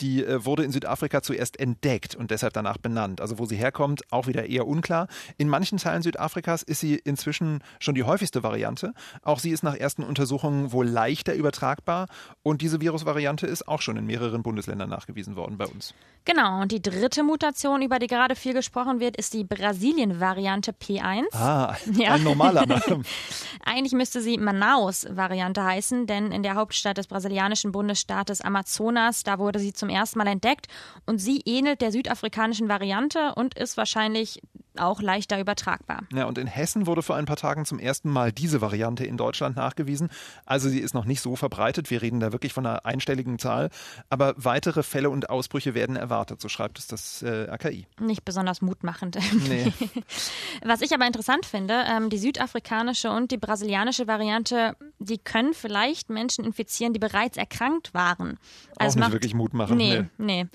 die 0.00 0.22
äh, 0.22 0.44
wurde 0.44 0.64
in 0.64 0.72
Südafrika 0.72 1.22
zuerst 1.22 1.58
entdeckt 1.58 2.14
und 2.14 2.30
deshalb 2.30 2.52
danach 2.52 2.76
benannt. 2.76 3.20
Also 3.20 3.38
wo 3.38 3.46
sie 3.46 3.56
herkommt, 3.56 4.02
auch 4.10 4.26
wieder 4.26 4.46
eher 4.46 4.66
unklar. 4.66 5.06
In 5.38 5.48
manchen 5.48 5.78
Teilen 5.78 6.02
Südafrikas 6.02 6.62
ist 6.62 6.80
sie 6.80 6.96
inzwischen 6.96 7.62
schon 7.78 7.94
die 7.94 8.02
häufigste 8.02 8.42
Variante. 8.42 8.92
Auch 9.22 9.38
sie 9.38 9.50
ist 9.50 9.62
nach 9.62 9.74
ersten 9.74 10.02
Untersuchungen 10.02 10.72
wohl 10.72 10.86
leichter 10.86 11.34
übertragbar 11.34 12.06
und 12.42 12.60
diese 12.60 12.80
Virusvariante 12.80 13.46
ist 13.46 13.66
auch 13.66 13.80
schon 13.80 13.96
in 13.96 14.06
mehreren 14.06 14.42
Bundesländern 14.42 14.90
nachgewiesen 14.90 15.36
worden 15.36 15.56
bei 15.56 15.66
uns. 15.66 15.94
Genau, 16.24 16.60
und 16.60 16.70
die 16.70 16.82
dritte 16.82 17.22
Mutation, 17.22 17.80
über 17.80 17.98
die 17.98 18.06
gerade 18.06 18.36
viel 18.36 18.52
gesprochen 18.52 19.00
wird, 19.00 19.16
ist 19.16 19.32
die 19.32 19.44
Brasilien-Variante 19.44 20.72
P1. 20.72 21.24
Ah, 21.32 21.74
ja. 21.94 22.19
Ein 22.20 22.24
normaler 22.24 22.66
Name. 22.66 23.02
Eigentlich 23.64 23.92
müsste 23.92 24.20
sie 24.20 24.38
Manaus-Variante 24.38 25.64
heißen, 25.64 26.06
denn 26.06 26.32
in 26.32 26.42
der 26.42 26.54
Hauptstadt 26.54 26.98
des 26.98 27.06
brasilianischen 27.06 27.72
Bundesstaates 27.72 28.40
Amazonas, 28.40 29.22
da 29.22 29.38
wurde 29.38 29.58
sie 29.58 29.72
zum 29.72 29.88
ersten 29.88 30.18
Mal 30.18 30.28
entdeckt 30.28 30.66
und 31.06 31.18
sie 31.18 31.42
ähnelt 31.44 31.80
der 31.80 31.92
südafrikanischen 31.92 32.68
Variante 32.68 33.34
und 33.34 33.54
ist 33.58 33.76
wahrscheinlich 33.76 34.40
auch 34.76 35.02
leichter 35.02 35.40
übertragbar. 35.40 36.04
Ja, 36.12 36.24
und 36.26 36.38
in 36.38 36.46
Hessen 36.46 36.86
wurde 36.86 37.02
vor 37.02 37.16
ein 37.16 37.24
paar 37.24 37.36
Tagen 37.36 37.64
zum 37.64 37.78
ersten 37.78 38.10
Mal 38.10 38.32
diese 38.32 38.60
Variante 38.60 39.04
in 39.04 39.16
Deutschland 39.16 39.56
nachgewiesen. 39.56 40.10
Also 40.46 40.68
sie 40.68 40.80
ist 40.80 40.94
noch 40.94 41.04
nicht 41.04 41.20
so 41.20 41.36
verbreitet. 41.36 41.90
Wir 41.90 42.02
reden 42.02 42.20
da 42.20 42.32
wirklich 42.32 42.52
von 42.52 42.66
einer 42.66 42.86
einstelligen 42.86 43.38
Zahl. 43.38 43.70
Aber 44.08 44.34
weitere 44.36 44.82
Fälle 44.82 45.10
und 45.10 45.30
Ausbrüche 45.30 45.74
werden 45.74 45.96
erwartet, 45.96 46.40
so 46.40 46.48
schreibt 46.48 46.78
es 46.78 46.86
das 46.86 47.22
äh, 47.22 47.48
AKI. 47.48 47.86
Nicht 48.00 48.24
besonders 48.24 48.62
mutmachend. 48.62 49.18
Nee. 49.48 49.72
Was 50.64 50.80
ich 50.82 50.92
aber 50.94 51.06
interessant 51.06 51.46
finde, 51.46 51.84
ähm, 51.88 52.10
die 52.10 52.18
südafrikanische 52.18 53.10
und 53.10 53.30
die 53.30 53.38
brasilianische 53.38 54.06
Variante, 54.06 54.76
die 54.98 55.18
können 55.18 55.54
vielleicht 55.54 56.10
Menschen 56.10 56.44
infizieren, 56.44 56.92
die 56.92 56.98
bereits 56.98 57.36
erkrankt 57.36 57.94
waren. 57.94 58.38
Also 58.76 58.98
Auch 58.98 59.04
nicht 59.04 59.12
wirklich 59.12 59.34
Mut 59.34 59.54
machen. 59.54 59.76
Nee, 59.76 60.04
nee, 60.18 60.44
nee. 60.44 60.46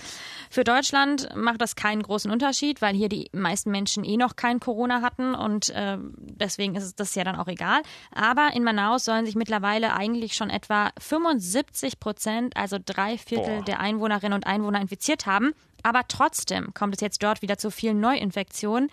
Für 0.49 0.63
Deutschland 0.63 1.29
macht 1.35 1.61
das 1.61 1.75
keinen 1.75 2.01
großen 2.03 2.31
Unterschied, 2.31 2.81
weil 2.81 2.95
hier 2.95 3.09
die 3.09 3.29
meisten 3.33 3.71
Menschen 3.71 4.04
eh 4.05 4.17
noch 4.17 4.35
kein 4.35 4.59
Corona 4.59 5.01
hatten 5.01 5.35
und 5.35 5.69
äh, 5.71 5.97
deswegen 6.17 6.75
ist 6.75 6.99
das 6.99 7.15
ja 7.15 7.23
dann 7.23 7.35
auch 7.35 7.47
egal. 7.47 7.81
Aber 8.13 8.51
in 8.53 8.63
Manaus 8.63 9.05
sollen 9.05 9.25
sich 9.25 9.35
mittlerweile 9.35 9.93
eigentlich 9.93 10.33
schon 10.33 10.49
etwa 10.49 10.91
75 10.99 11.99
Prozent, 11.99 12.55
also 12.55 12.77
drei 12.83 13.17
Viertel 13.17 13.57
Boah. 13.57 13.65
der 13.65 13.79
Einwohnerinnen 13.79 14.33
und 14.33 14.47
Einwohner 14.47 14.81
infiziert 14.81 15.25
haben. 15.25 15.53
Aber 15.83 16.01
trotzdem 16.07 16.73
kommt 16.73 16.95
es 16.95 17.01
jetzt 17.01 17.21
dort 17.21 17.41
wieder 17.41 17.57
zu 17.57 17.69
vielen 17.69 17.99
Neuinfektionen. 17.99 18.89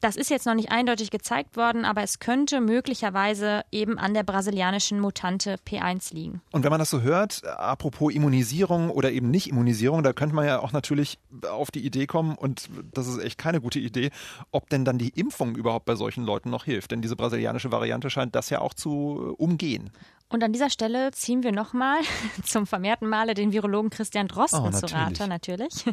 Das 0.00 0.16
ist 0.16 0.28
jetzt 0.30 0.44
noch 0.44 0.54
nicht 0.54 0.70
eindeutig 0.70 1.10
gezeigt 1.10 1.56
worden, 1.56 1.84
aber 1.84 2.02
es 2.02 2.18
könnte 2.18 2.60
möglicherweise 2.60 3.62
eben 3.72 3.98
an 3.98 4.12
der 4.12 4.22
brasilianischen 4.22 5.00
Mutante 5.00 5.56
P1 5.66 6.14
liegen. 6.14 6.42
Und 6.52 6.62
wenn 6.62 6.70
man 6.70 6.78
das 6.78 6.90
so 6.90 7.00
hört, 7.00 7.46
apropos 7.46 8.12
Immunisierung 8.12 8.90
oder 8.90 9.12
eben 9.12 9.30
nicht 9.30 9.48
Immunisierung, 9.48 10.02
da 10.02 10.12
könnte 10.12 10.34
man 10.34 10.46
ja 10.46 10.60
auch 10.60 10.72
natürlich 10.72 11.18
auf 11.48 11.70
die 11.70 11.84
Idee 11.84 12.06
kommen, 12.06 12.34
und 12.36 12.68
das 12.92 13.08
ist 13.08 13.18
echt 13.18 13.38
keine 13.38 13.60
gute 13.60 13.78
Idee, 13.78 14.10
ob 14.50 14.68
denn 14.68 14.84
dann 14.84 14.98
die 14.98 15.08
Impfung 15.08 15.56
überhaupt 15.56 15.86
bei 15.86 15.94
solchen 15.94 16.24
Leuten 16.24 16.50
noch 16.50 16.64
hilft. 16.64 16.90
Denn 16.90 17.00
diese 17.00 17.16
brasilianische 17.16 17.72
Variante 17.72 18.10
scheint 18.10 18.34
das 18.34 18.50
ja 18.50 18.60
auch 18.60 18.74
zu 18.74 19.34
umgehen. 19.38 19.90
Und 20.28 20.42
an 20.42 20.52
dieser 20.52 20.70
Stelle 20.70 21.10
ziehen 21.12 21.42
wir 21.42 21.52
nochmal 21.52 22.00
zum 22.44 22.66
vermehrten 22.66 23.08
Male 23.08 23.34
den 23.34 23.52
Virologen 23.52 23.90
Christian 23.90 24.26
Drosten 24.26 24.60
oh, 24.60 24.70
zu 24.70 24.86
Rate, 24.86 25.28
natürlich. 25.28 25.84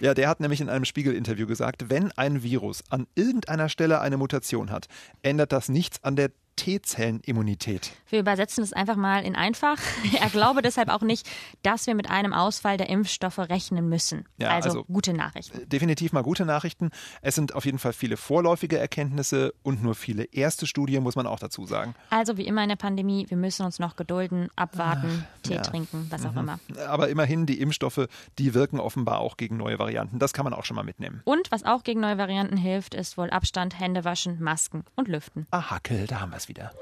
Ja, 0.00 0.14
der 0.14 0.28
hat 0.28 0.40
nämlich 0.40 0.60
in 0.60 0.68
einem 0.68 0.84
Spiegel-Interview 0.84 1.46
gesagt, 1.46 1.90
wenn 1.90 2.10
ein 2.12 2.42
Virus 2.42 2.82
an 2.90 3.06
irgendeiner 3.14 3.68
Stelle 3.68 4.00
eine 4.00 4.16
Mutation 4.16 4.70
hat, 4.70 4.86
ändert 5.22 5.52
das 5.52 5.68
nichts 5.68 6.02
an 6.02 6.16
der 6.16 6.30
T-Zellenimmunität. 6.56 7.92
Wir 8.08 8.20
übersetzen 8.20 8.62
es 8.62 8.72
einfach 8.72 8.96
mal 8.96 9.24
in 9.24 9.36
einfach. 9.36 9.78
Er 10.22 10.28
glaube 10.28 10.62
deshalb 10.62 10.88
auch 10.88 11.00
nicht, 11.00 11.28
dass 11.62 11.86
wir 11.86 11.94
mit 11.94 12.08
einem 12.08 12.32
Ausfall 12.32 12.76
der 12.76 12.88
Impfstoffe 12.88 13.38
rechnen 13.38 13.88
müssen. 13.88 14.24
Ja, 14.36 14.50
also, 14.50 14.68
also, 14.68 14.84
gute 14.84 15.12
Nachrichten. 15.12 15.68
Definitiv 15.68 16.12
mal 16.12 16.22
gute 16.22 16.44
Nachrichten. 16.44 16.90
Es 17.22 17.34
sind 17.34 17.54
auf 17.54 17.64
jeden 17.64 17.78
Fall 17.78 17.92
viele 17.92 18.16
vorläufige 18.16 18.78
Erkenntnisse 18.78 19.54
und 19.62 19.82
nur 19.82 19.94
viele 19.94 20.24
erste 20.24 20.66
Studien, 20.66 21.02
muss 21.02 21.16
man 21.16 21.26
auch 21.26 21.38
dazu 21.38 21.66
sagen. 21.66 21.94
Also 22.10 22.36
wie 22.36 22.46
immer 22.46 22.62
in 22.62 22.68
der 22.68 22.76
Pandemie, 22.76 23.26
wir 23.28 23.36
müssen 23.36 23.64
uns 23.64 23.78
noch 23.78 23.96
gedulden, 23.96 24.48
abwarten, 24.54 25.24
Ach, 25.26 25.42
Tee 25.42 25.54
ja. 25.54 25.62
trinken, 25.62 26.06
was 26.10 26.24
auch 26.24 26.32
mhm. 26.32 26.38
immer. 26.38 26.58
Aber 26.88 27.08
immerhin, 27.08 27.46
die 27.46 27.60
Impfstoffe, 27.60 28.06
die 28.38 28.54
wirken 28.54 28.78
offenbar 28.78 29.20
auch 29.20 29.36
gegen 29.36 29.56
neue 29.56 29.78
Varianten. 29.78 30.18
Das 30.18 30.32
kann 30.32 30.44
man 30.44 30.54
auch 30.54 30.64
schon 30.64 30.76
mal 30.76 30.84
mitnehmen. 30.84 31.22
Und 31.24 31.50
was 31.50 31.64
auch 31.64 31.82
gegen 31.82 32.00
neue 32.00 32.18
Varianten 32.18 32.56
hilft, 32.56 32.94
ist 32.94 33.16
wohl 33.16 33.30
Abstand, 33.30 33.78
Hände 33.78 34.04
waschen, 34.04 34.42
Masken 34.42 34.84
und 34.94 35.08
Lüften. 35.08 35.46
Ah, 35.50 35.70
Hackel, 35.70 36.06
da 36.06 36.20
haben 36.20 36.30
wir 36.30 36.36
es 36.42 36.48
wieder. 36.48 36.72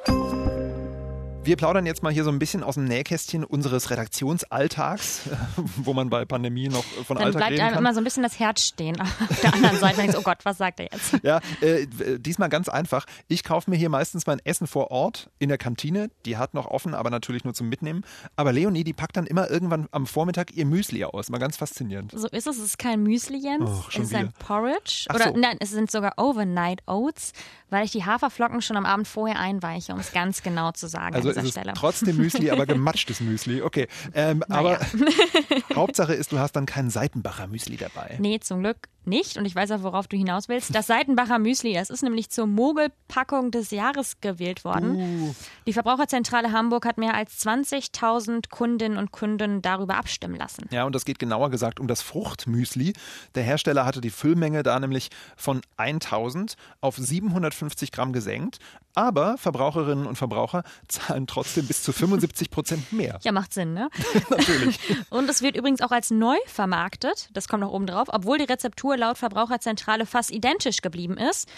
Wir 1.50 1.56
plaudern 1.56 1.84
jetzt 1.84 2.04
mal 2.04 2.12
hier 2.12 2.22
so 2.22 2.30
ein 2.30 2.38
bisschen 2.38 2.62
aus 2.62 2.76
dem 2.76 2.84
Nähkästchen 2.84 3.42
unseres 3.42 3.90
Redaktionsalltags, 3.90 5.22
wo 5.78 5.92
man 5.92 6.08
bei 6.08 6.24
Pandemie 6.24 6.68
noch 6.68 6.84
von 6.84 7.16
Dann 7.16 7.26
Alltag 7.26 7.48
bleibt 7.48 7.60
einem 7.60 7.78
immer 7.78 7.92
so 7.92 8.00
ein 8.00 8.04
bisschen 8.04 8.22
das 8.22 8.38
Herz 8.38 8.62
stehen 8.62 9.00
auf 9.00 9.40
der 9.42 9.54
anderen 9.54 9.76
Seite. 9.80 9.96
Denkst, 9.96 10.16
oh 10.16 10.22
Gott, 10.22 10.44
was 10.44 10.58
sagt 10.58 10.78
er 10.78 10.90
jetzt? 10.92 11.18
Ja, 11.24 11.40
äh, 11.60 11.88
diesmal 12.20 12.50
ganz 12.50 12.68
einfach. 12.68 13.04
Ich 13.26 13.42
kaufe 13.42 13.68
mir 13.68 13.74
hier 13.74 13.88
meistens 13.88 14.28
mein 14.28 14.38
Essen 14.44 14.68
vor 14.68 14.92
Ort 14.92 15.28
in 15.40 15.48
der 15.48 15.58
Kantine. 15.58 16.12
Die 16.24 16.36
hat 16.36 16.54
noch 16.54 16.66
offen, 16.66 16.94
aber 16.94 17.10
natürlich 17.10 17.42
nur 17.42 17.52
zum 17.52 17.68
Mitnehmen. 17.68 18.04
Aber 18.36 18.52
Leonie, 18.52 18.84
die 18.84 18.92
packt 18.92 19.16
dann 19.16 19.26
immer 19.26 19.50
irgendwann 19.50 19.88
am 19.90 20.06
Vormittag 20.06 20.52
ihr 20.52 20.66
Müsli 20.66 21.02
aus. 21.02 21.30
Mal 21.30 21.38
ganz 21.38 21.56
faszinierend. 21.56 22.12
So 22.12 22.28
ist 22.28 22.46
es. 22.46 22.58
Es 22.58 22.64
ist 22.64 22.78
kein 22.78 23.02
Müsli, 23.02 23.38
Jens. 23.38 23.68
Oh, 23.68 23.84
es 23.88 23.98
ist 23.98 24.10
wieder. 24.10 24.20
ein 24.20 24.32
Porridge. 24.38 25.06
Ach 25.08 25.16
Oder 25.16 25.24
so. 25.30 25.36
nein, 25.36 25.56
es 25.58 25.70
sind 25.70 25.90
sogar 25.90 26.12
Overnight 26.16 26.82
Oats, 26.86 27.32
weil 27.70 27.84
ich 27.84 27.90
die 27.90 28.04
Haferflocken 28.04 28.62
schon 28.62 28.76
am 28.76 28.86
Abend 28.86 29.08
vorher 29.08 29.40
einweiche, 29.40 29.92
um 29.92 29.98
es 29.98 30.12
ganz 30.12 30.44
genau 30.44 30.70
zu 30.70 30.86
sagen. 30.86 31.16
Also 31.16 31.39
dieser 31.40 31.48
ist 31.48 31.54
Stelle. 31.54 31.72
Trotzdem 31.74 32.16
Müsli, 32.16 32.50
aber 32.50 32.66
gematschtes 32.66 33.20
Müsli. 33.20 33.62
Okay. 33.62 33.88
Ähm. 34.14 34.42
Aber 34.48 34.80
Hauptsache 35.74 36.14
ist, 36.14 36.32
du 36.32 36.38
hast 36.38 36.52
dann 36.52 36.66
kein 36.66 36.90
Seitenbacher 36.90 37.46
Müsli 37.46 37.76
dabei. 37.76 38.16
Nee, 38.20 38.40
zum 38.40 38.60
Glück 38.60 38.88
nicht 39.04 39.38
und 39.38 39.46
ich 39.46 39.54
weiß 39.54 39.70
auch, 39.72 39.82
worauf 39.82 40.08
du 40.08 40.16
hinaus 40.16 40.48
willst. 40.48 40.74
Das 40.74 40.86
Seitenbacher 40.86 41.38
Müsli, 41.38 41.72
das 41.72 41.90
ist 41.90 42.02
nämlich 42.02 42.30
zur 42.30 42.46
Mogelpackung 42.46 43.50
des 43.50 43.70
Jahres 43.70 44.20
gewählt 44.20 44.64
worden. 44.64 44.96
Uh. 44.96 45.34
Die 45.66 45.72
Verbraucherzentrale 45.72 46.52
Hamburg 46.52 46.84
hat 46.84 46.98
mehr 46.98 47.14
als 47.14 47.44
20.000 47.44 48.50
Kundinnen 48.50 48.98
und 48.98 49.10
Kunden 49.10 49.62
darüber 49.62 49.96
abstimmen 49.96 50.36
lassen. 50.36 50.66
Ja, 50.70 50.84
und 50.84 50.94
das 50.94 51.04
geht 51.04 51.18
genauer 51.18 51.50
gesagt 51.50 51.80
um 51.80 51.88
das 51.88 52.02
Fruchtmüsli. 52.02 52.92
Der 53.34 53.42
Hersteller 53.42 53.86
hatte 53.86 54.00
die 54.00 54.10
Füllmenge 54.10 54.62
da 54.62 54.78
nämlich 54.78 55.08
von 55.36 55.62
1000 55.78 56.56
auf 56.80 56.96
750 56.96 57.92
Gramm 57.92 58.12
gesenkt. 58.12 58.58
Aber 58.94 59.38
Verbraucherinnen 59.38 60.06
und 60.06 60.16
Verbraucher 60.16 60.64
zahlen 60.88 61.26
trotzdem 61.26 61.66
bis 61.66 61.82
zu 61.82 61.92
75 61.92 62.50
Prozent 62.50 62.92
mehr. 62.92 63.18
Ja, 63.22 63.32
macht 63.32 63.54
Sinn, 63.54 63.72
ne? 63.72 63.88
Natürlich. 64.30 64.78
Und 65.10 65.28
es 65.30 65.42
wird 65.42 65.56
übrigens 65.56 65.80
auch 65.80 65.92
als 65.92 66.10
neu 66.10 66.36
vermarktet. 66.46 67.28
Das 67.32 67.48
kommt 67.48 67.60
noch 67.60 67.72
oben 67.72 67.86
drauf, 67.86 68.08
obwohl 68.10 68.38
die 68.38 68.44
Rezeptur 68.44 68.96
laut 68.96 69.18
Verbraucherzentrale 69.18 70.06
fast 70.06 70.30
identisch 70.30 70.82
geblieben 70.82 71.16
ist 71.16 71.48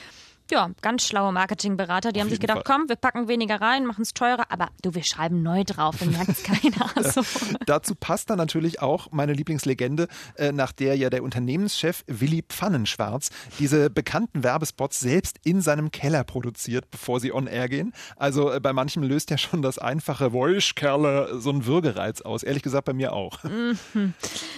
ja, 0.50 0.70
ganz 0.82 1.06
schlaue 1.06 1.32
Marketingberater. 1.32 2.12
Die 2.12 2.20
Auf 2.20 2.24
haben 2.24 2.30
sich 2.30 2.40
gedacht, 2.40 2.66
Fall. 2.66 2.76
komm, 2.78 2.88
wir 2.88 2.96
packen 2.96 3.28
weniger 3.28 3.60
rein, 3.60 3.86
machen 3.86 4.02
es 4.02 4.12
teurer, 4.14 4.44
aber 4.50 4.68
du, 4.82 4.94
wir 4.94 5.02
schreiben 5.02 5.42
neu 5.42 5.64
drauf, 5.64 5.96
dann 5.98 6.10
merkt 6.10 6.30
es 6.30 6.42
keiner. 6.42 6.90
So. 7.12 7.22
Dazu 7.66 7.94
passt 7.94 8.30
dann 8.30 8.38
natürlich 8.38 8.80
auch 8.80 9.08
meine 9.10 9.32
Lieblingslegende, 9.32 10.08
äh, 10.36 10.52
nach 10.52 10.72
der 10.72 10.96
ja 10.96 11.10
der 11.10 11.22
Unternehmenschef 11.22 12.04
Willi 12.06 12.42
Pfannenschwarz 12.48 13.30
diese 13.58 13.90
bekannten 13.90 14.44
Werbespots 14.44 15.00
selbst 15.00 15.38
in 15.44 15.60
seinem 15.60 15.90
Keller 15.90 16.24
produziert, 16.24 16.90
bevor 16.90 17.20
sie 17.20 17.32
on 17.32 17.46
air 17.46 17.68
gehen. 17.68 17.92
Also 18.16 18.52
äh, 18.52 18.60
bei 18.60 18.72
manchem 18.72 19.02
löst 19.02 19.30
ja 19.30 19.38
schon 19.38 19.62
das 19.62 19.78
einfache 19.78 20.32
Woischkerle 20.32 21.40
so 21.40 21.50
einen 21.50 21.66
Würgereiz 21.66 22.22
aus. 22.22 22.42
Ehrlich 22.42 22.62
gesagt 22.62 22.84
bei 22.84 22.92
mir 22.92 23.12
auch. 23.12 23.42
Mhm. 23.44 24.14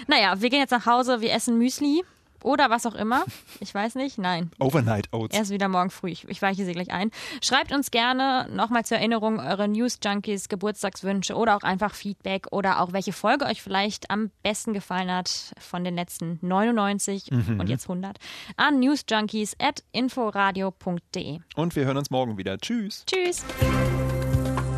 Naja, 0.06 0.40
wir 0.40 0.50
gehen 0.50 0.60
jetzt 0.60 0.70
nach 0.70 0.86
Hause, 0.86 1.20
wir 1.20 1.32
essen 1.32 1.58
Müsli 1.58 2.04
oder 2.44 2.70
was 2.70 2.86
auch 2.86 2.94
immer. 2.94 3.24
Ich 3.60 3.74
weiß 3.74 3.94
nicht. 3.96 4.18
Nein. 4.18 4.50
Overnight 4.60 5.12
Oats. 5.12 5.36
Erst 5.36 5.50
wieder 5.50 5.68
morgen 5.68 5.90
früh. 5.90 6.10
Ich, 6.10 6.28
ich 6.28 6.40
weiche 6.42 6.64
sie 6.64 6.72
gleich 6.72 6.92
ein. 6.92 7.10
Schreibt 7.42 7.72
uns 7.72 7.90
gerne 7.90 8.48
nochmal 8.52 8.84
zur 8.84 8.98
Erinnerung 8.98 9.40
eure 9.40 9.66
News 9.66 9.98
Junkies, 10.04 10.48
Geburtstagswünsche 10.48 11.34
oder 11.34 11.56
auch 11.56 11.62
einfach 11.62 11.94
Feedback 11.94 12.46
oder 12.50 12.80
auch 12.80 12.92
welche 12.92 13.12
Folge 13.12 13.46
euch 13.46 13.62
vielleicht 13.62 14.10
am 14.10 14.30
besten 14.42 14.72
gefallen 14.72 15.10
hat 15.10 15.54
von 15.58 15.84
den 15.84 15.94
letzten 15.94 16.38
99 16.42 17.30
mhm. 17.30 17.60
und 17.60 17.68
jetzt 17.68 17.84
100 17.84 18.18
an 18.56 18.78
newsjunkies 18.78 19.56
at 19.58 19.82
inforadio.de. 19.92 21.40
Und 21.56 21.76
wir 21.76 21.84
hören 21.84 21.96
uns 21.96 22.10
morgen 22.10 22.36
wieder. 22.36 22.58
Tschüss. 22.58 23.04
Tschüss. 23.06 23.44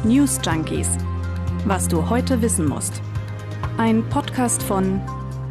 News 0.04 0.38
Junkies. 0.44 0.88
Was 1.64 1.88
du 1.88 2.08
heute 2.08 2.40
wissen 2.42 2.66
musst. 2.68 3.02
Ein 3.76 4.08
Podcast 4.08 4.62
von 4.62 5.00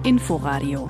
Inforadio. 0.04 0.90